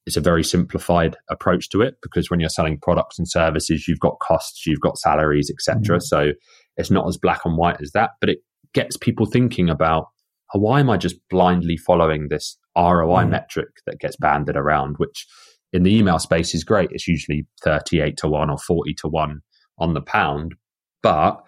[0.10, 4.00] It's a very simplified approach to it because when you're selling products and services, you've
[4.00, 5.98] got costs, you've got salaries, etc.
[5.98, 6.02] Mm-hmm.
[6.02, 6.32] So
[6.78, 8.40] it's not as black and white as that, but it
[8.74, 10.08] gets people thinking about
[10.56, 13.30] why am I just blindly following this ROI mm.
[13.30, 15.28] metric that gets banded around, which
[15.74, 16.90] in the email space is great.
[16.92, 19.42] It's usually 38 to 1 or 40 to 1
[19.78, 20.56] on the pound.
[21.04, 21.40] But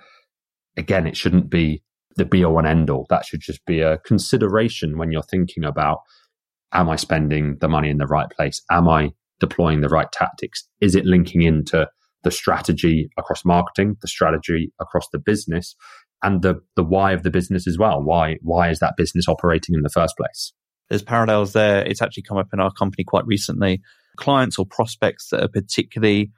[0.77, 1.81] again, it shouldn't be
[2.15, 3.07] the be all and end all.
[3.09, 6.01] That should just be a consideration when you're thinking about
[6.73, 8.61] am I spending the money in the right place?
[8.71, 10.67] Am I deploying the right tactics?
[10.79, 11.87] Is it linking into
[12.23, 15.75] the strategy across marketing, the strategy across the business?
[16.23, 18.01] and the the why of the business as well.
[18.01, 20.53] Why why is that business operating in the first place?
[20.89, 21.85] There's parallels there.
[21.85, 23.81] It's actually come up in our company quite recently.
[24.17, 26.31] Clients or prospects that are particularly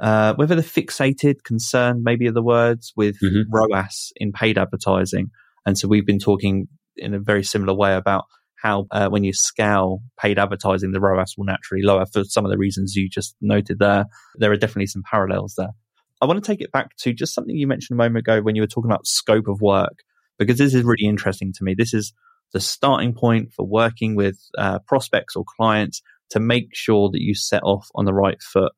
[0.00, 3.42] uh, whether they're fixated, concerned, maybe are the words with mm-hmm.
[3.52, 5.30] ROAS in paid advertising.
[5.64, 8.24] And so we've been talking in a very similar way about
[8.62, 12.50] how uh, when you scale paid advertising, the ROAS will naturally lower for some of
[12.50, 14.06] the reasons you just noted there.
[14.36, 15.72] There are definitely some parallels there.
[16.20, 18.54] I want to take it back to just something you mentioned a moment ago when
[18.54, 20.04] you were talking about scope of work,
[20.38, 21.74] because this is really interesting to me.
[21.76, 22.12] This is
[22.52, 27.34] the starting point for working with uh, prospects or clients to make sure that you
[27.34, 28.72] set off on the right foot.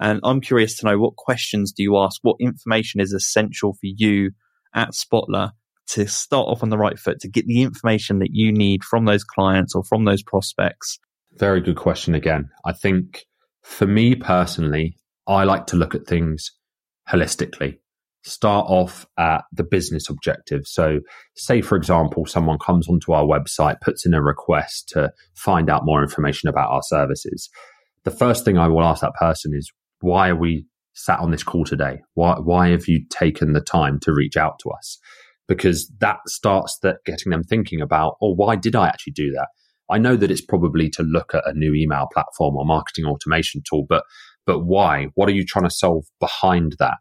[0.00, 2.18] And I'm curious to know what questions do you ask?
[2.22, 4.32] What information is essential for you
[4.74, 5.52] at Spotler
[5.88, 9.04] to start off on the right foot to get the information that you need from
[9.04, 10.98] those clients or from those prospects?
[11.34, 12.50] Very good question again.
[12.64, 13.24] I think
[13.62, 16.50] for me personally, I like to look at things
[17.08, 17.78] holistically.
[18.24, 20.62] Start off at the business objective.
[20.66, 21.00] So,
[21.34, 25.84] say, for example, someone comes onto our website, puts in a request to find out
[25.84, 27.50] more information about our services.
[28.04, 31.42] The first thing I will ask that person is, why are we sat on this
[31.42, 32.00] call today?
[32.14, 34.98] Why, why have you taken the time to reach out to us?
[35.48, 39.48] Because that starts that getting them thinking about, oh, why did I actually do that?
[39.90, 43.62] I know that it's probably to look at a new email platform or marketing automation
[43.68, 44.04] tool, but
[44.46, 45.08] but why?
[45.14, 46.96] What are you trying to solve behind that?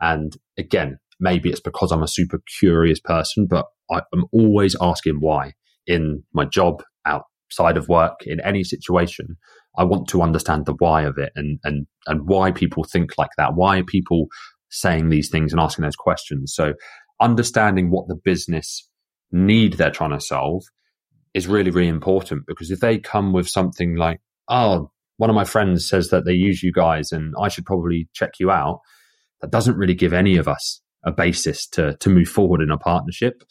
[0.00, 5.16] And again, maybe it's because I'm a super curious person, but I, am always asking
[5.20, 5.52] why
[5.86, 9.36] in my job, outside of work, in any situation.
[9.76, 13.30] I want to understand the why of it and and and why people think like
[13.38, 13.54] that.
[13.54, 14.26] Why are people
[14.70, 16.52] saying these things and asking those questions?
[16.54, 16.74] So
[17.22, 18.88] understanding what the business
[19.30, 20.64] need they're trying to solve
[21.34, 25.44] is really, really important because if they come with something like, oh, one of my
[25.44, 28.80] friends says that they use you guys and I should probably check you out,
[29.40, 32.78] that doesn't really give any of us a basis to to move forward in a
[32.78, 33.42] partnership.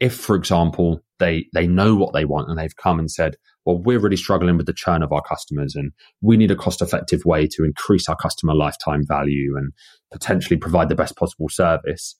[0.00, 3.82] If, for example, they they know what they want and they've come and said, well,
[3.82, 5.92] we're really struggling with the churn of our customers and
[6.22, 9.72] we need a cost effective way to increase our customer lifetime value and
[10.12, 12.16] potentially provide the best possible service.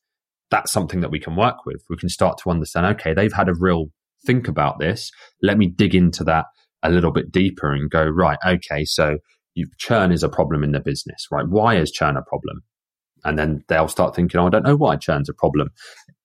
[0.50, 1.82] That's something that we can work with.
[1.90, 3.87] We can start to understand, okay, they've had a real
[4.26, 5.11] think about this.
[5.42, 6.46] Let me dig into that
[6.82, 9.18] a little bit deeper and go, right, okay, so
[9.78, 11.46] churn is a problem in the business, right?
[11.48, 12.62] Why is churn a problem?
[13.24, 15.70] And then they'll start thinking, oh, I don't know why churn's a problem.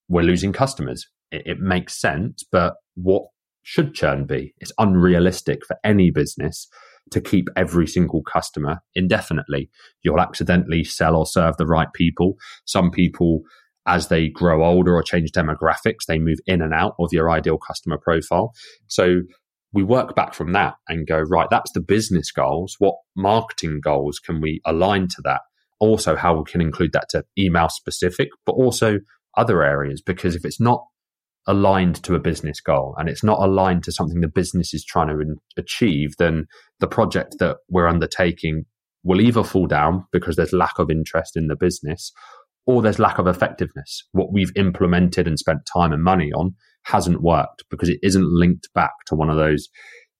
[0.07, 1.07] We're losing customers.
[1.31, 3.23] It, it makes sense, but what
[3.63, 4.53] should churn be?
[4.59, 6.67] It's unrealistic for any business
[7.11, 9.69] to keep every single customer indefinitely.
[10.03, 12.35] You'll accidentally sell or serve the right people.
[12.65, 13.41] Some people
[13.85, 17.57] as they grow older or change demographics, they move in and out of your ideal
[17.57, 18.53] customer profile.
[18.87, 19.21] So
[19.73, 22.75] we work back from that and go, right, that's the business goals.
[22.79, 25.41] What marketing goals can we align to that?
[25.79, 28.99] Also, how we can include that to email specific, but also
[29.35, 30.01] other areas.
[30.01, 30.85] Because if it's not
[31.45, 35.09] aligned to a business goal and it's not aligned to something the business is trying
[35.09, 36.45] to achieve, then
[36.79, 38.63] the project that we're undertaking
[39.03, 42.13] will either fall down because there's lack of interest in the business
[42.65, 44.03] or there's lack of effectiveness.
[44.11, 48.69] What we've implemented and spent time and money on hasn't worked because it isn't linked
[48.73, 49.69] back to one of those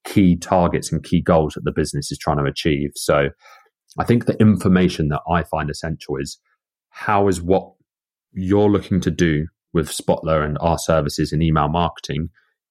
[0.06, 2.92] key targets and key goals that the business is trying to achieve.
[2.96, 3.30] So
[3.98, 6.40] I think the information that I find essential is
[6.90, 7.72] how is what
[8.34, 12.30] you're looking to do with Spotler and our services in email marketing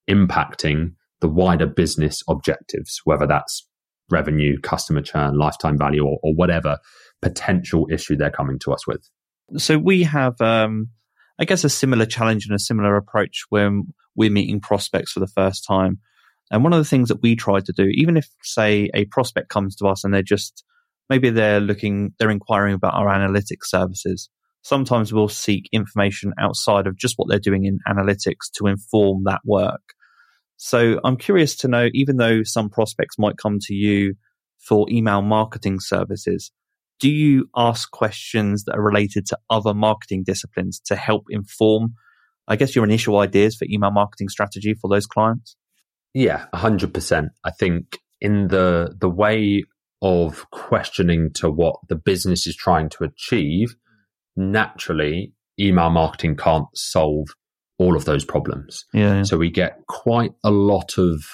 [0.08, 3.66] impacting the wider business objectives, whether that's
[4.10, 6.78] revenue, customer churn, lifetime value, or, or whatever
[7.22, 9.08] potential issue they're coming to us with
[9.56, 10.88] so we have, um,
[11.38, 13.84] I guess, a similar challenge and a similar approach when
[14.14, 15.98] we're meeting prospects for the first time.
[16.50, 19.48] And one of the things that we try to do, even if, say, a prospect
[19.48, 20.64] comes to us and they're just
[21.08, 24.28] maybe they're looking, they're inquiring about our analytics services.
[24.62, 29.40] Sometimes we'll seek information outside of just what they're doing in analytics to inform that
[29.44, 29.82] work.
[30.56, 34.14] So I'm curious to know, even though some prospects might come to you
[34.58, 36.52] for email marketing services,
[37.02, 41.94] do you ask questions that are related to other marketing disciplines to help inform,
[42.46, 45.56] I guess, your initial ideas for email marketing strategy for those clients?
[46.14, 47.30] Yeah, hundred percent.
[47.42, 49.64] I think in the the way
[50.00, 53.74] of questioning to what the business is trying to achieve,
[54.36, 57.26] naturally, email marketing can't solve
[57.78, 58.84] all of those problems.
[58.94, 59.22] Yeah, yeah.
[59.24, 61.24] So we get quite a lot of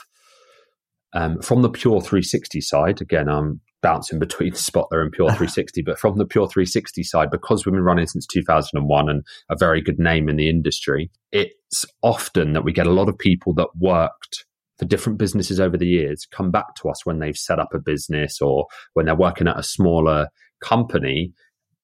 [1.13, 3.03] um, from the pure 360 side.
[3.03, 5.83] Again, I'm bouncing between Spotler and Pure 360.
[5.83, 9.81] but from the Pure 360 side, because we've been running since 2001 and a very
[9.81, 13.69] good name in the industry, it's often that we get a lot of people that
[13.79, 14.45] worked
[14.79, 17.79] for different businesses over the years come back to us when they've set up a
[17.79, 20.29] business or when they're working at a smaller
[20.63, 21.33] company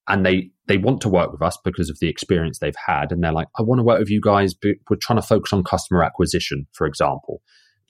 [0.08, 3.22] and they they want to work with us because of the experience they've had and
[3.22, 5.62] they're like i want to work with you guys but we're trying to focus on
[5.64, 7.40] customer acquisition for example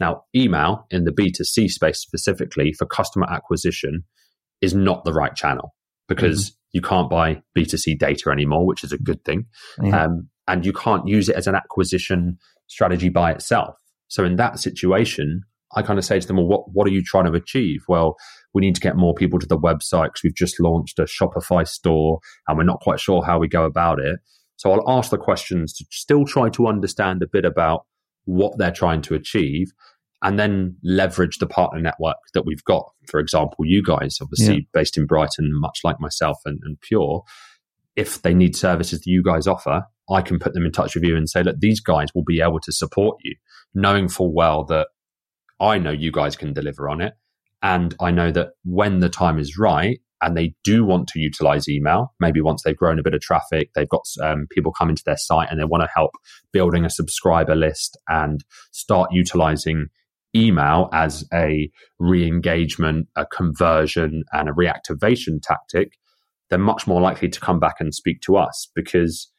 [0.00, 4.04] now, email in the B2C space specifically for customer acquisition
[4.60, 5.74] is not the right channel
[6.08, 6.54] because mm-hmm.
[6.72, 9.46] you can't buy B2C data anymore, which is a good thing.
[9.82, 10.04] Yeah.
[10.04, 13.76] Um, and you can't use it as an acquisition strategy by itself.
[14.08, 15.42] So in that situation,
[15.74, 17.80] I kind of say to them, well, what, what are you trying to achieve?
[17.88, 18.16] Well,
[18.52, 21.66] we need to get more people to the website because we've just launched a Shopify
[21.66, 24.20] store and we're not quite sure how we go about it.
[24.56, 27.86] So I'll ask the questions to still try to understand a bit about
[28.24, 29.72] what they're trying to achieve
[30.22, 32.90] and then leverage the partner network that we've got.
[33.08, 34.60] For example, you guys, obviously yeah.
[34.72, 37.22] based in Brighton, much like myself and, and Pure,
[37.94, 41.04] if they need services that you guys offer, I can put them in touch with
[41.04, 43.36] you and say, look, these guys will be able to support you,
[43.74, 44.88] knowing full well that
[45.60, 47.14] I know you guys can deliver on it.
[47.62, 51.68] And I know that when the time is right and they do want to utilize
[51.68, 55.02] email, maybe once they've grown a bit of traffic, they've got um, people coming to
[55.04, 56.12] their site and they want to help
[56.52, 59.88] building a subscriber list and start utilizing
[60.34, 65.92] email as a re engagement, a conversion, and a reactivation tactic,
[66.50, 69.30] they're much more likely to come back and speak to us because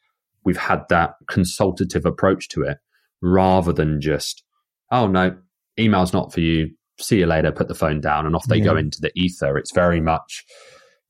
[0.43, 2.78] we've had that consultative approach to it
[3.21, 4.43] rather than just,
[4.91, 5.36] oh no,
[5.80, 6.69] email's not for you.
[7.00, 8.63] See you later, put the phone down, and off they yeah.
[8.65, 9.58] go into the ether.
[9.58, 10.45] It's very much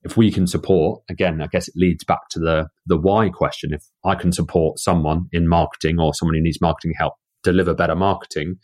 [0.06, 3.72] if we can support, again, I guess it leads back to the the why question.
[3.72, 7.94] If I can support someone in marketing or someone who needs marketing help deliver better
[7.94, 8.56] marketing,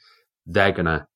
[0.47, 1.07] they're gonna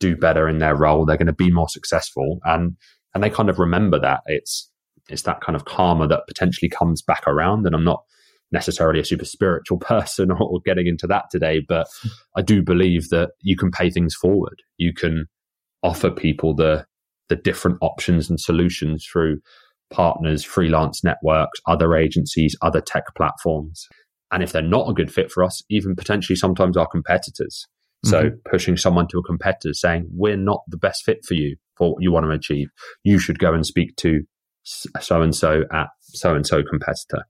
[0.00, 1.06] do better in their role.
[1.06, 2.76] They're going to be more successful, and
[3.14, 4.70] and they kind of remember that it's
[5.08, 7.66] it's that kind of karma that potentially comes back around.
[7.66, 8.02] And I'm not
[8.52, 11.86] necessarily a super spiritual person or, or getting into that today, but
[12.36, 14.62] I do believe that you can pay things forward.
[14.78, 15.26] You can
[15.82, 16.86] offer people the
[17.28, 19.40] the different options and solutions through
[19.90, 23.86] partners, freelance networks, other agencies, other tech platforms.
[24.32, 27.66] And if they're not a good fit for us, even potentially sometimes our competitors.
[28.04, 28.36] So mm-hmm.
[28.50, 32.02] pushing someone to a competitor saying, we're not the best fit for you for what
[32.02, 32.68] you want to achieve.
[33.02, 34.22] You should go and speak to
[34.64, 37.26] so and so at so and so competitor.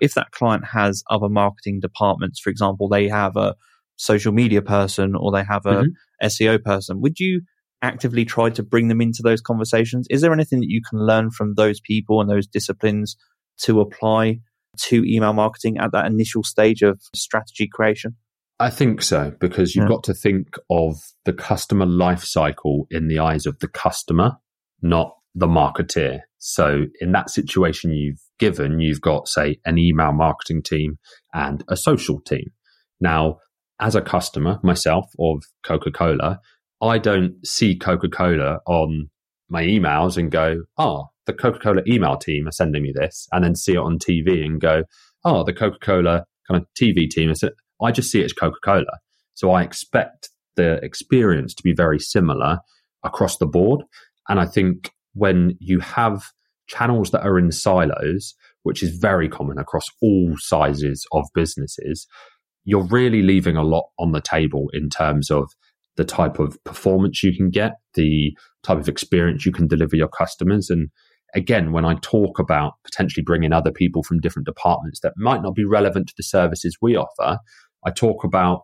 [0.00, 3.54] If that client has other marketing departments, for example, they have a
[3.96, 6.26] social media person or they have a mm-hmm.
[6.26, 7.42] SEO person, would you
[7.84, 10.06] actively try to bring them into those conversations?
[10.10, 13.16] Is there anything that you can learn from those people and those disciplines
[13.62, 14.40] to apply
[14.76, 18.16] to email marketing at that initial stage of strategy creation?
[18.58, 19.88] I think so, because you've yeah.
[19.88, 24.32] got to think of the customer life cycle in the eyes of the customer,
[24.80, 26.20] not the marketeer.
[26.38, 30.98] So in that situation you've given, you've got, say, an email marketing team
[31.32, 32.52] and a social team.
[33.00, 33.38] Now,
[33.80, 36.40] as a customer myself of Coca Cola,
[36.80, 39.10] I don't see Coca Cola on
[39.48, 43.44] my emails and go, oh, the Coca Cola email team are sending me this, and
[43.44, 44.84] then see it on TV and go,
[45.24, 47.42] oh, the Coca Cola kind of TV team is
[47.82, 48.98] I just see it as Coca Cola.
[49.34, 52.58] So I expect the experience to be very similar
[53.02, 53.82] across the board.
[54.28, 56.24] And I think when you have
[56.66, 62.06] channels that are in silos, which is very common across all sizes of businesses,
[62.64, 65.50] you're really leaving a lot on the table in terms of
[65.96, 70.08] the type of performance you can get, the type of experience you can deliver your
[70.08, 70.70] customers.
[70.70, 70.88] And
[71.34, 75.54] again, when I talk about potentially bringing other people from different departments that might not
[75.54, 77.38] be relevant to the services we offer,
[77.84, 78.62] I talk about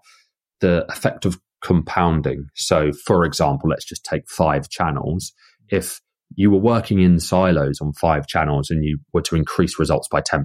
[0.61, 2.47] the effect of compounding.
[2.55, 5.33] So, for example, let's just take five channels.
[5.69, 6.01] If
[6.37, 10.21] you were working in silos on five channels and you were to increase results by
[10.21, 10.45] 10%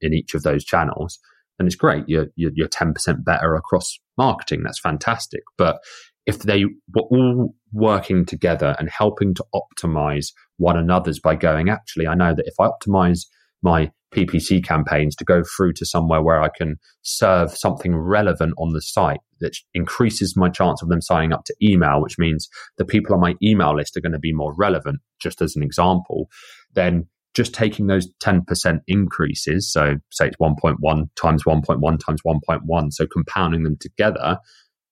[0.00, 1.18] in each of those channels,
[1.58, 2.04] then it's great.
[2.08, 4.62] You're, you're, you're 10% better across marketing.
[4.62, 5.42] That's fantastic.
[5.58, 5.80] But
[6.26, 12.06] if they were all working together and helping to optimize one another's by going, actually,
[12.06, 13.26] I know that if I optimize
[13.62, 18.72] my PPC campaigns to go through to somewhere where I can serve something relevant on
[18.72, 22.84] the site that increases my chance of them signing up to email, which means the
[22.84, 26.28] people on my email list are going to be more relevant, just as an example,
[26.74, 30.76] then just taking those 10% increases, so say it's 1.1
[31.20, 34.38] times 1.1 times 1.1, so compounding them together,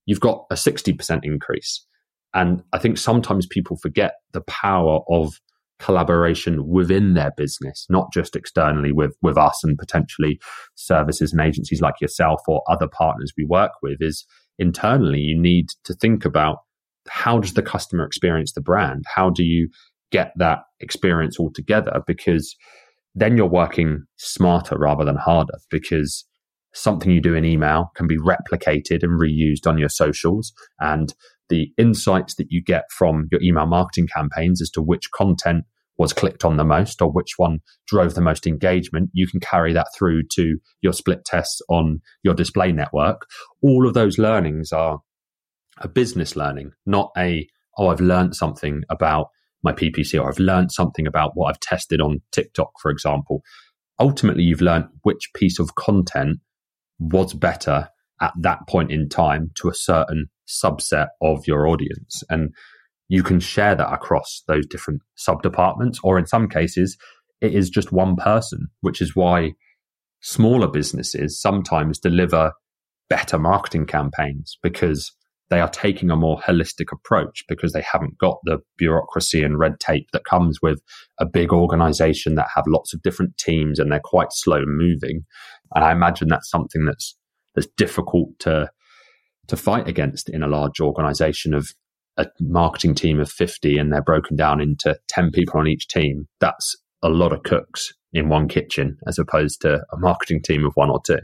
[0.05, 1.85] you've got a 60% increase.
[2.33, 5.39] And I think sometimes people forget the power of
[5.79, 10.39] collaboration within their business, not just externally with, with us and potentially
[10.75, 14.25] services and agencies like yourself or other partners we work with, is
[14.57, 16.59] internally you need to think about
[17.09, 19.03] how does the customer experience the brand?
[19.13, 19.69] How do you
[20.11, 22.01] get that experience all together?
[22.07, 22.55] Because
[23.15, 26.23] then you're working smarter rather than harder because
[26.73, 31.13] something you do in email can be replicated and reused on your socials and
[31.49, 35.65] the insights that you get from your email marketing campaigns as to which content
[35.97, 39.73] was clicked on the most or which one drove the most engagement, you can carry
[39.73, 43.27] that through to your split tests on your display network.
[43.61, 44.99] All of those learnings are
[45.77, 47.47] a business learning, not a,
[47.77, 49.27] oh, I've learned something about
[49.63, 53.43] my PPC or I've learned something about what I've tested on TikTok, for example.
[53.99, 56.39] Ultimately, you've learned which piece of content
[57.11, 57.89] was better
[58.21, 62.23] at that point in time to a certain subset of your audience.
[62.29, 62.53] And
[63.09, 66.97] you can share that across those different sub departments, or in some cases,
[67.41, 69.53] it is just one person, which is why
[70.21, 72.53] smaller businesses sometimes deliver
[73.09, 75.11] better marketing campaigns because
[75.49, 79.79] they are taking a more holistic approach because they haven't got the bureaucracy and red
[79.79, 80.81] tape that comes with
[81.19, 85.25] a big organization that have lots of different teams and they're quite slow moving.
[85.75, 87.15] And I imagine that's something that's
[87.55, 88.69] that's difficult to
[89.47, 91.69] to fight against in a large organization of
[92.17, 96.27] a marketing team of 50 and they're broken down into 10 people on each team.
[96.39, 100.73] That's a lot of cooks in one kitchen as opposed to a marketing team of
[100.75, 101.19] one or two.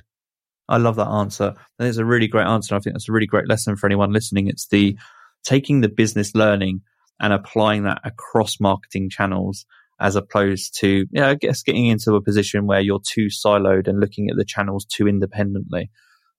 [0.70, 1.56] I love that answer.
[1.80, 2.76] That is a really great answer.
[2.76, 4.48] I think that's a really great lesson for anyone listening.
[4.48, 4.98] It's the
[5.44, 6.82] taking the business learning
[7.20, 9.66] and applying that across marketing channels
[10.00, 14.00] as opposed to, yeah, I guess getting into a position where you're too siloed and
[14.00, 15.90] looking at the channels too independently.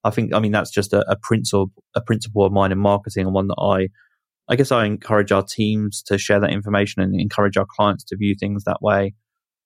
[0.03, 3.25] I think, I mean, that's just a, a principle, a principle of mine in marketing
[3.25, 3.89] and one that I,
[4.51, 8.17] I guess I encourage our teams to share that information and encourage our clients to
[8.17, 9.13] view things that way.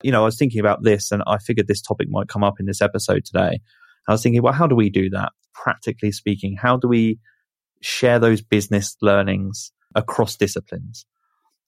[0.03, 2.55] You know, I was thinking about this and I figured this topic might come up
[2.59, 3.61] in this episode today.
[4.07, 5.31] I was thinking, well, how do we do that?
[5.53, 7.19] Practically speaking, how do we
[7.81, 11.05] share those business learnings across disciplines?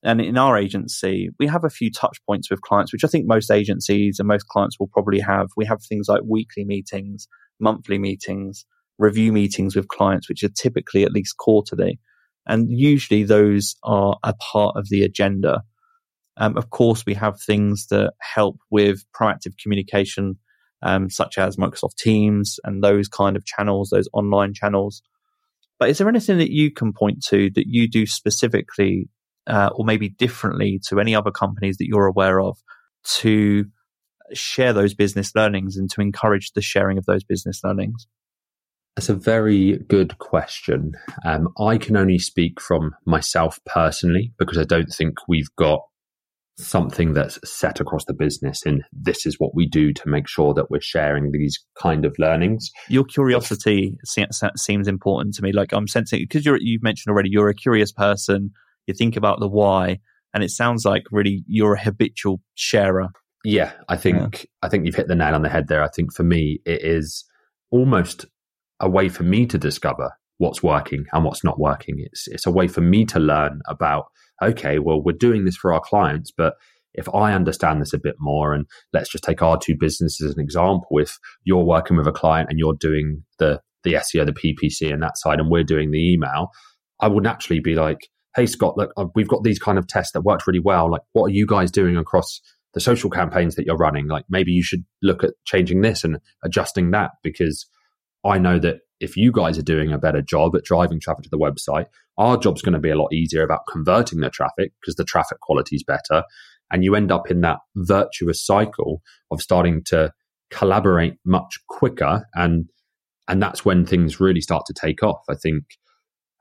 [0.04, 3.26] And in our agency, we have a few touch points with clients, which I think
[3.28, 5.48] most agencies and most clients will probably have.
[5.58, 7.28] We have things like weekly meetings,
[7.60, 8.66] monthly meetings,
[9.00, 12.00] review meetings with clients, which are typically at least quarterly.
[12.46, 15.64] And usually those are a part of the agenda.
[16.38, 20.38] Um, of course, we have things that help with proactive communication
[20.82, 25.02] um, such as Microsoft Teams and those kind of channels, those online channels.
[25.80, 29.10] But is there anything that you can point to that you do specifically
[29.46, 32.58] uh, or maybe differently to any other companies that you're aware of
[33.20, 33.66] to
[34.34, 38.08] share those business learnings and to encourage the sharing of those business learnings?
[38.96, 40.94] That's a very good question.
[41.24, 45.82] Um, I can only speak from myself personally because I don't think we've got
[46.60, 50.54] something that's set across the business and this is what we do to make sure
[50.56, 52.72] that we're sharing these kind of learnings.
[52.90, 53.96] Your curiosity
[54.56, 55.52] seems important to me.
[55.52, 58.52] Like i'm sensing because you're you've mentioned already you're a curious person
[58.88, 60.00] you think about the why
[60.34, 63.10] and it sounds like really you're a habitual sharer.
[63.44, 64.46] Yeah i think yeah.
[64.64, 65.84] i think you've hit the nail on the head there.
[65.84, 67.24] I think for me it is
[67.70, 68.26] almost
[68.80, 71.96] a way for me to discover what's working and what's not working.
[72.00, 74.06] It's it's a way for me to learn about
[74.42, 76.56] okay, well, we're doing this for our clients, but
[76.94, 80.36] if I understand this a bit more, and let's just take our two businesses as
[80.36, 84.34] an example, if you're working with a client and you're doing the the SEO, the
[84.34, 86.50] PPC, and that side, and we're doing the email,
[87.00, 90.14] I would naturally be like, "Hey, Scott, look, uh, we've got these kind of tests
[90.14, 90.90] that worked really well.
[90.90, 92.42] Like, what are you guys doing across
[92.74, 94.08] the social campaigns that you're running?
[94.08, 97.68] Like, maybe you should look at changing this and adjusting that because
[98.26, 101.30] I know that if you guys are doing a better job at driving traffic to
[101.30, 101.86] the website,
[102.18, 105.40] our job's going to be a lot easier about converting the traffic because the traffic
[105.40, 106.24] quality is better.
[106.72, 110.12] And you end up in that virtuous cycle of starting to
[110.50, 112.26] collaborate much quicker.
[112.34, 112.66] And,
[113.28, 115.22] and that's when things really start to take off.
[115.30, 115.64] I think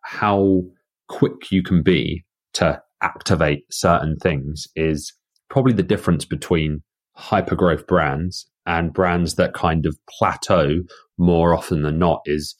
[0.02, 0.62] how
[1.08, 5.12] quick you can be to activate certain things is
[5.50, 6.82] probably the difference between
[7.14, 10.80] hyper growth brands and brands that kind of plateau
[11.18, 12.54] more often than not is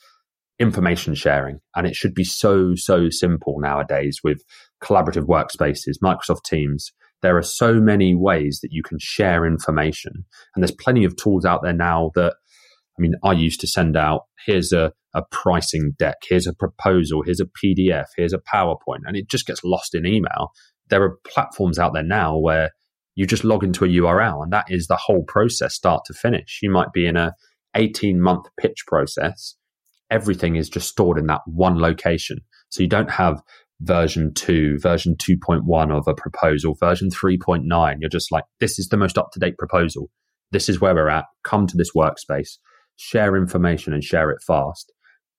[0.58, 1.60] information sharing.
[1.74, 4.42] And it should be so, so simple nowadays with
[4.82, 6.92] collaborative workspaces, Microsoft Teams.
[7.22, 10.12] There are so many ways that you can share information.
[10.54, 12.34] And there's plenty of tools out there now that,
[12.98, 17.22] I mean, I used to send out here's a, a pricing deck, here's a proposal,
[17.22, 20.52] here's a PDF, here's a PowerPoint, and it just gets lost in email.
[20.88, 22.70] There are platforms out there now where
[23.16, 26.60] you just log into a URL and that is the whole process start to finish.
[26.62, 27.32] You might be in a
[27.76, 29.54] 18 month pitch process,
[30.10, 32.38] everything is just stored in that one location.
[32.70, 33.40] So you don't have
[33.80, 37.96] version 2, version 2.1 of a proposal, version 3.9.
[38.00, 40.10] You're just like, this is the most up to date proposal.
[40.52, 41.24] This is where we're at.
[41.44, 42.58] Come to this workspace,
[42.96, 44.92] share information and share it fast.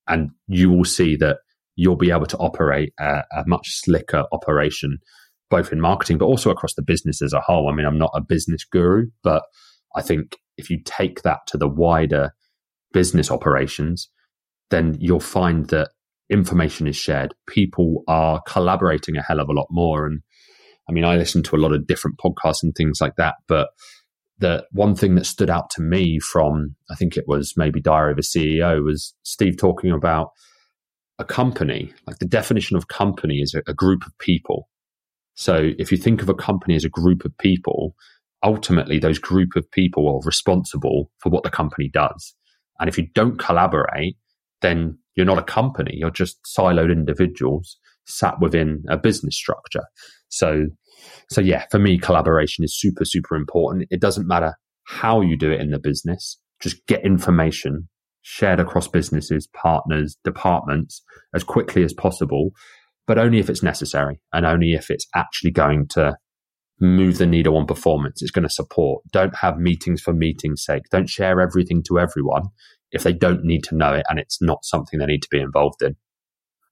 [0.07, 1.37] And you will see that
[1.75, 4.99] you'll be able to operate a, a much slicker operation,
[5.49, 7.69] both in marketing, but also across the business as a whole.
[7.69, 9.43] I mean, I'm not a business guru, but
[9.95, 12.31] I think if you take that to the wider
[12.93, 14.09] business operations,
[14.69, 15.89] then you'll find that
[16.29, 17.33] information is shared.
[17.47, 20.05] People are collaborating a hell of a lot more.
[20.05, 20.21] And
[20.89, 23.69] I mean, I listen to a lot of different podcasts and things like that, but
[24.39, 28.11] the one thing that stood out to me from, I think it was maybe Diary
[28.11, 30.29] of a CEO, was Steve talking about
[31.17, 31.93] a company.
[32.05, 34.69] Like the definition of company is a, a group of people.
[35.33, 37.95] So if you think of a company as a group of people,
[38.43, 42.35] ultimately those group of people are responsible for what the company does.
[42.79, 44.17] And if you don't collaborate,
[44.61, 49.83] then you're not a company, you're just siloed individuals sat within a business structure.
[50.29, 50.67] So,
[51.29, 53.87] so yeah, for me, collaboration is super, super important.
[53.91, 57.89] It doesn't matter how you do it in the business, just get information
[58.21, 61.01] shared across businesses, partners, departments
[61.33, 62.51] as quickly as possible,
[63.05, 66.15] but only if it's necessary and only if it's actually going to
[66.79, 68.21] move the needle on performance.
[68.21, 69.03] It's going to support.
[69.11, 70.83] Don't have meetings for meeting's sake.
[70.91, 72.43] Don't share everything to everyone
[72.91, 75.39] if they don't need to know it and it's not something they need to be
[75.39, 75.95] involved in.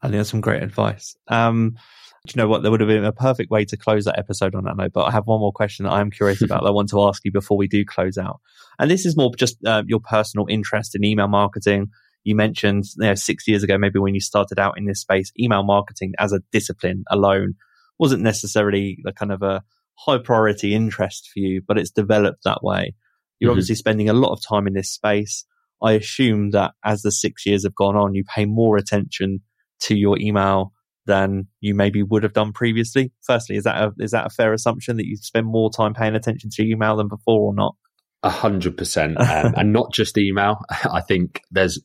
[0.01, 1.15] I think that's some great advice.
[1.27, 1.77] Um,
[2.25, 2.61] do you know what?
[2.61, 4.93] There would have been a perfect way to close that episode on that note.
[4.93, 7.23] But I have one more question that I'm curious about that I want to ask
[7.23, 8.39] you before we do close out.
[8.79, 11.87] And this is more just uh, your personal interest in email marketing.
[12.23, 15.31] You mentioned, you know, six years ago, maybe when you started out in this space,
[15.39, 17.53] email marketing as a discipline alone
[17.99, 19.63] wasn't necessarily the kind of a
[19.97, 22.93] high priority interest for you, but it's developed that way.
[23.39, 23.53] You're mm-hmm.
[23.53, 25.45] obviously spending a lot of time in this space.
[25.83, 29.41] I assume that as the six years have gone on, you pay more attention
[29.81, 30.71] to your email
[31.05, 33.11] than you maybe would have done previously.
[33.21, 36.15] Firstly, is that a, is that a fair assumption that you spend more time paying
[36.15, 37.75] attention to email than before, or not?
[38.23, 40.59] A hundred percent, um, and not just email.
[40.69, 41.79] I think there's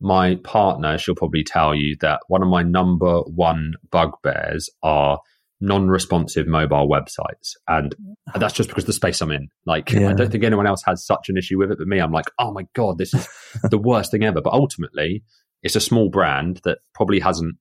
[0.00, 0.98] my partner.
[0.98, 5.20] She'll probably tell you that one of my number one bugbears are
[5.62, 7.52] non-responsive mobile websites.
[7.68, 7.94] And
[8.34, 9.48] that's just because the space i'm in.
[9.64, 10.10] Like yeah.
[10.10, 12.30] i don't think anyone else has such an issue with it but me i'm like
[12.38, 13.28] oh my god this is
[13.70, 14.42] the worst thing ever.
[14.42, 15.22] But ultimately
[15.62, 17.54] it's a small brand that probably hasn't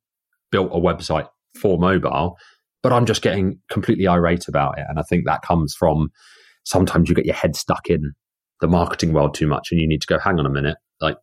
[0.52, 1.28] built a website
[1.60, 2.38] for mobile
[2.82, 4.86] but i'm just getting completely irate about it.
[4.90, 6.10] And i think that comes from
[6.64, 8.14] sometimes you get your head stuck in
[8.62, 11.18] the marketing world too much and you need to go hang on a minute like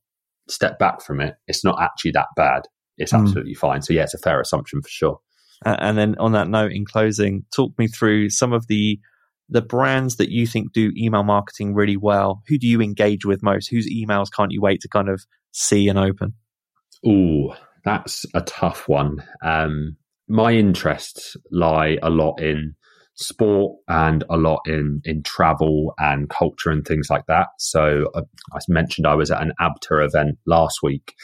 [0.48, 1.34] step back from it.
[1.46, 2.62] It's not actually that bad.
[2.96, 3.20] It's mm.
[3.20, 3.82] absolutely fine.
[3.82, 5.20] So yeah it's a fair assumption for sure
[5.64, 8.98] uh, and then on that note, in closing, talk me through some of the
[9.50, 12.42] the brands that you think do email marketing really well.
[12.48, 13.68] Who do you engage with most?
[13.68, 16.34] Whose emails can't you wait to kind of see and open?
[17.06, 17.54] Oh,
[17.84, 19.24] that's a tough one.
[19.42, 19.96] Um,
[20.28, 22.74] my interests lie a lot in
[23.18, 27.48] sport and a lot in in travel and culture and things like that.
[27.58, 31.14] So uh, I mentioned I was at an ABTA event last week,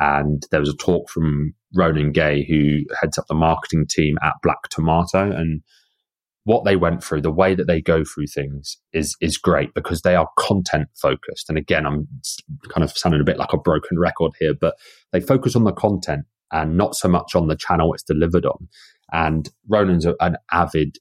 [0.00, 4.34] and there was a talk from Ronan Gay, who heads up the marketing team at
[4.42, 5.62] Black Tomato, and
[6.44, 10.02] what they went through, the way that they go through things is is great because
[10.02, 11.48] they are content focused.
[11.50, 12.08] And again, I'm
[12.70, 14.74] kind of sounding a bit like a broken record here, but
[15.12, 18.68] they focus on the content and not so much on the channel it's delivered on.
[19.12, 20.96] And Ronan's an avid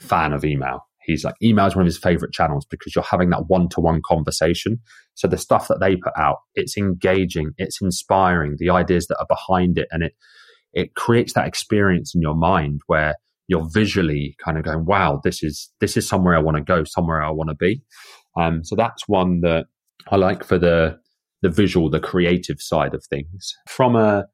[0.00, 0.80] fan of email.
[1.04, 3.80] He's like, email is one of his favorite channels because you're having that one to
[3.80, 4.78] one conversation.
[5.14, 9.26] So the stuff that they put out, it's engaging, it's inspiring, the ideas that are
[9.26, 10.12] behind it, and it
[10.74, 13.14] it creates that experience in your mind where
[13.48, 16.84] you're visually kind of going, wow, this is this is somewhere I want to go,
[16.84, 17.82] somewhere I want to be.
[18.36, 19.66] Um, so that's one that
[20.10, 20.98] I like for the
[21.40, 23.54] the visual, the creative side of things.
[23.68, 24.26] From a,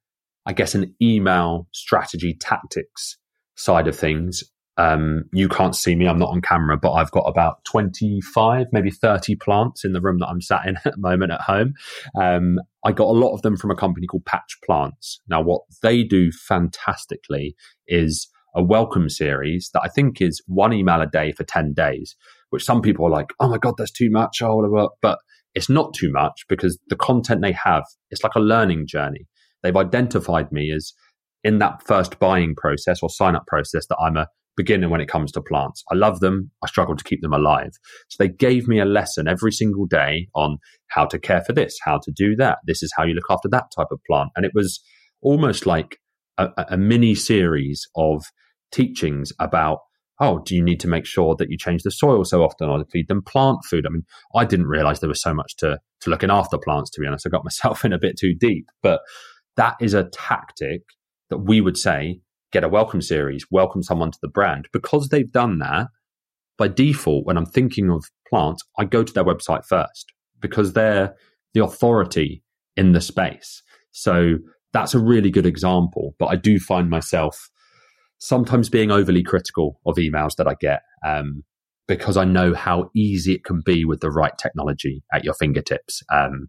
[0.47, 3.17] I guess, an email strategy tactics
[3.57, 4.43] side of things,
[4.77, 6.09] um, you can't see me.
[6.09, 10.18] I'm not on camera, but I've got about 25, maybe 30 plants in the room
[10.18, 11.75] that I'm sat in at the moment at home.
[12.20, 15.20] Um, I got a lot of them from a company called Patch Plants.
[15.29, 17.55] Now, what they do fantastically
[17.87, 22.16] is a welcome series that I think is one email a day for 10 days,
[22.51, 24.43] which some people are like, oh my God, that's too much.
[24.43, 25.18] Oh, but
[25.55, 29.27] it's not too much because the content they have, it's like a learning journey.
[29.62, 30.93] They've identified me as
[31.43, 35.09] in that first buying process or sign up process that I'm a beginner when it
[35.09, 35.82] comes to plants.
[35.90, 36.50] I love them.
[36.62, 37.72] I struggle to keep them alive.
[38.09, 41.78] So they gave me a lesson every single day on how to care for this,
[41.84, 42.59] how to do that.
[42.66, 44.30] This is how you look after that type of plant.
[44.36, 44.80] And it was
[45.22, 45.98] almost like
[46.38, 48.24] a, a mini series of
[48.72, 49.78] teachings about
[50.20, 52.84] oh, do you need to make sure that you change the soil so often or
[52.92, 53.84] feed them plant food?
[53.86, 57.00] I mean, I didn't realize there was so much to, to looking after plants, to
[57.00, 57.26] be honest.
[57.26, 59.00] I got myself in a bit too deep, but
[59.57, 60.82] that is a tactic
[61.30, 62.20] that we would say
[62.55, 64.68] get a welcome series, welcome someone to the brand.
[64.72, 65.88] Because they've done that,
[66.57, 71.14] by default, when I'm thinking of plants, I go to their website first because they're
[71.52, 72.42] the authority
[72.76, 73.62] in the space.
[73.90, 74.36] So
[74.72, 76.14] that's a really good example.
[76.18, 77.50] But I do find myself
[78.18, 81.42] sometimes being overly critical of emails that I get um,
[81.88, 86.02] because I know how easy it can be with the right technology at your fingertips.
[86.12, 86.48] Um,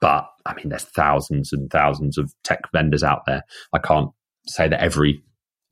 [0.00, 3.42] but I mean, there's thousands and thousands of tech vendors out there.
[3.74, 4.10] I can't
[4.46, 5.22] say that every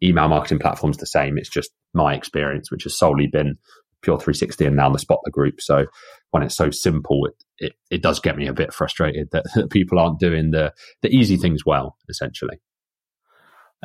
[0.05, 1.39] email marketing platform's the same.
[1.39, 3.57] It's just my experience, which has solely been
[4.03, 5.61] Pure 360 and now the Spotler Group.
[5.61, 5.87] So
[6.31, 9.71] when it's so simple, it, it, it does get me a bit frustrated that, that
[9.71, 12.61] people aren't doing the, the easy things well, essentially.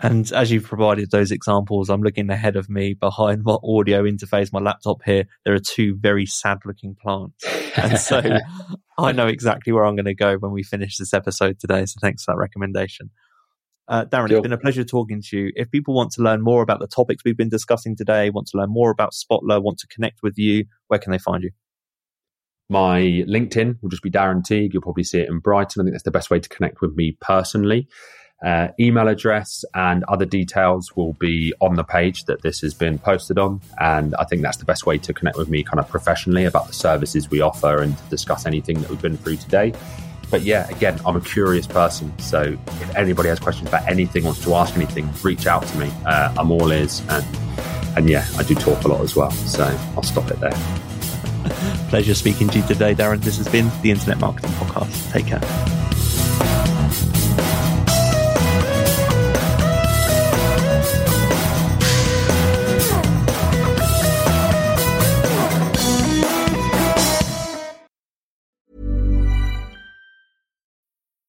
[0.01, 4.53] And as you've provided those examples, I'm looking ahead of me behind my audio interface,
[4.53, 5.25] my laptop here.
[5.43, 7.43] There are two very sad looking plants.
[7.75, 8.21] And so
[8.97, 11.85] I know exactly where I'm going to go when we finish this episode today.
[11.85, 13.09] So thanks for that recommendation.
[13.89, 15.51] Uh, Darren, it's been a pleasure talking to you.
[15.55, 18.57] If people want to learn more about the topics we've been discussing today, want to
[18.57, 21.49] learn more about Spotler, want to connect with you, where can they find you?
[22.69, 24.75] My LinkedIn will just be Darren Teague.
[24.75, 25.81] You'll probably see it in Brighton.
[25.81, 27.87] I think that's the best way to connect with me personally.
[28.45, 32.99] Uh, email address and other details will be on the page that this has been
[32.99, 33.59] posted on.
[33.79, 36.67] And I think that's the best way to connect with me kind of professionally about
[36.67, 39.73] the services we offer and discuss anything that we've been through today.
[40.29, 42.17] But yeah, again, I'm a curious person.
[42.19, 45.91] So if anybody has questions about anything, wants to ask anything, reach out to me.
[46.05, 47.01] Uh, I'm all ears.
[47.09, 47.25] And,
[47.97, 49.31] and yeah, I do talk a lot as well.
[49.31, 49.65] So
[49.95, 50.51] I'll stop it there.
[51.89, 53.21] Pleasure speaking to you today, Darren.
[53.21, 55.11] This has been the Internet Marketing Podcast.
[55.11, 55.78] Take care.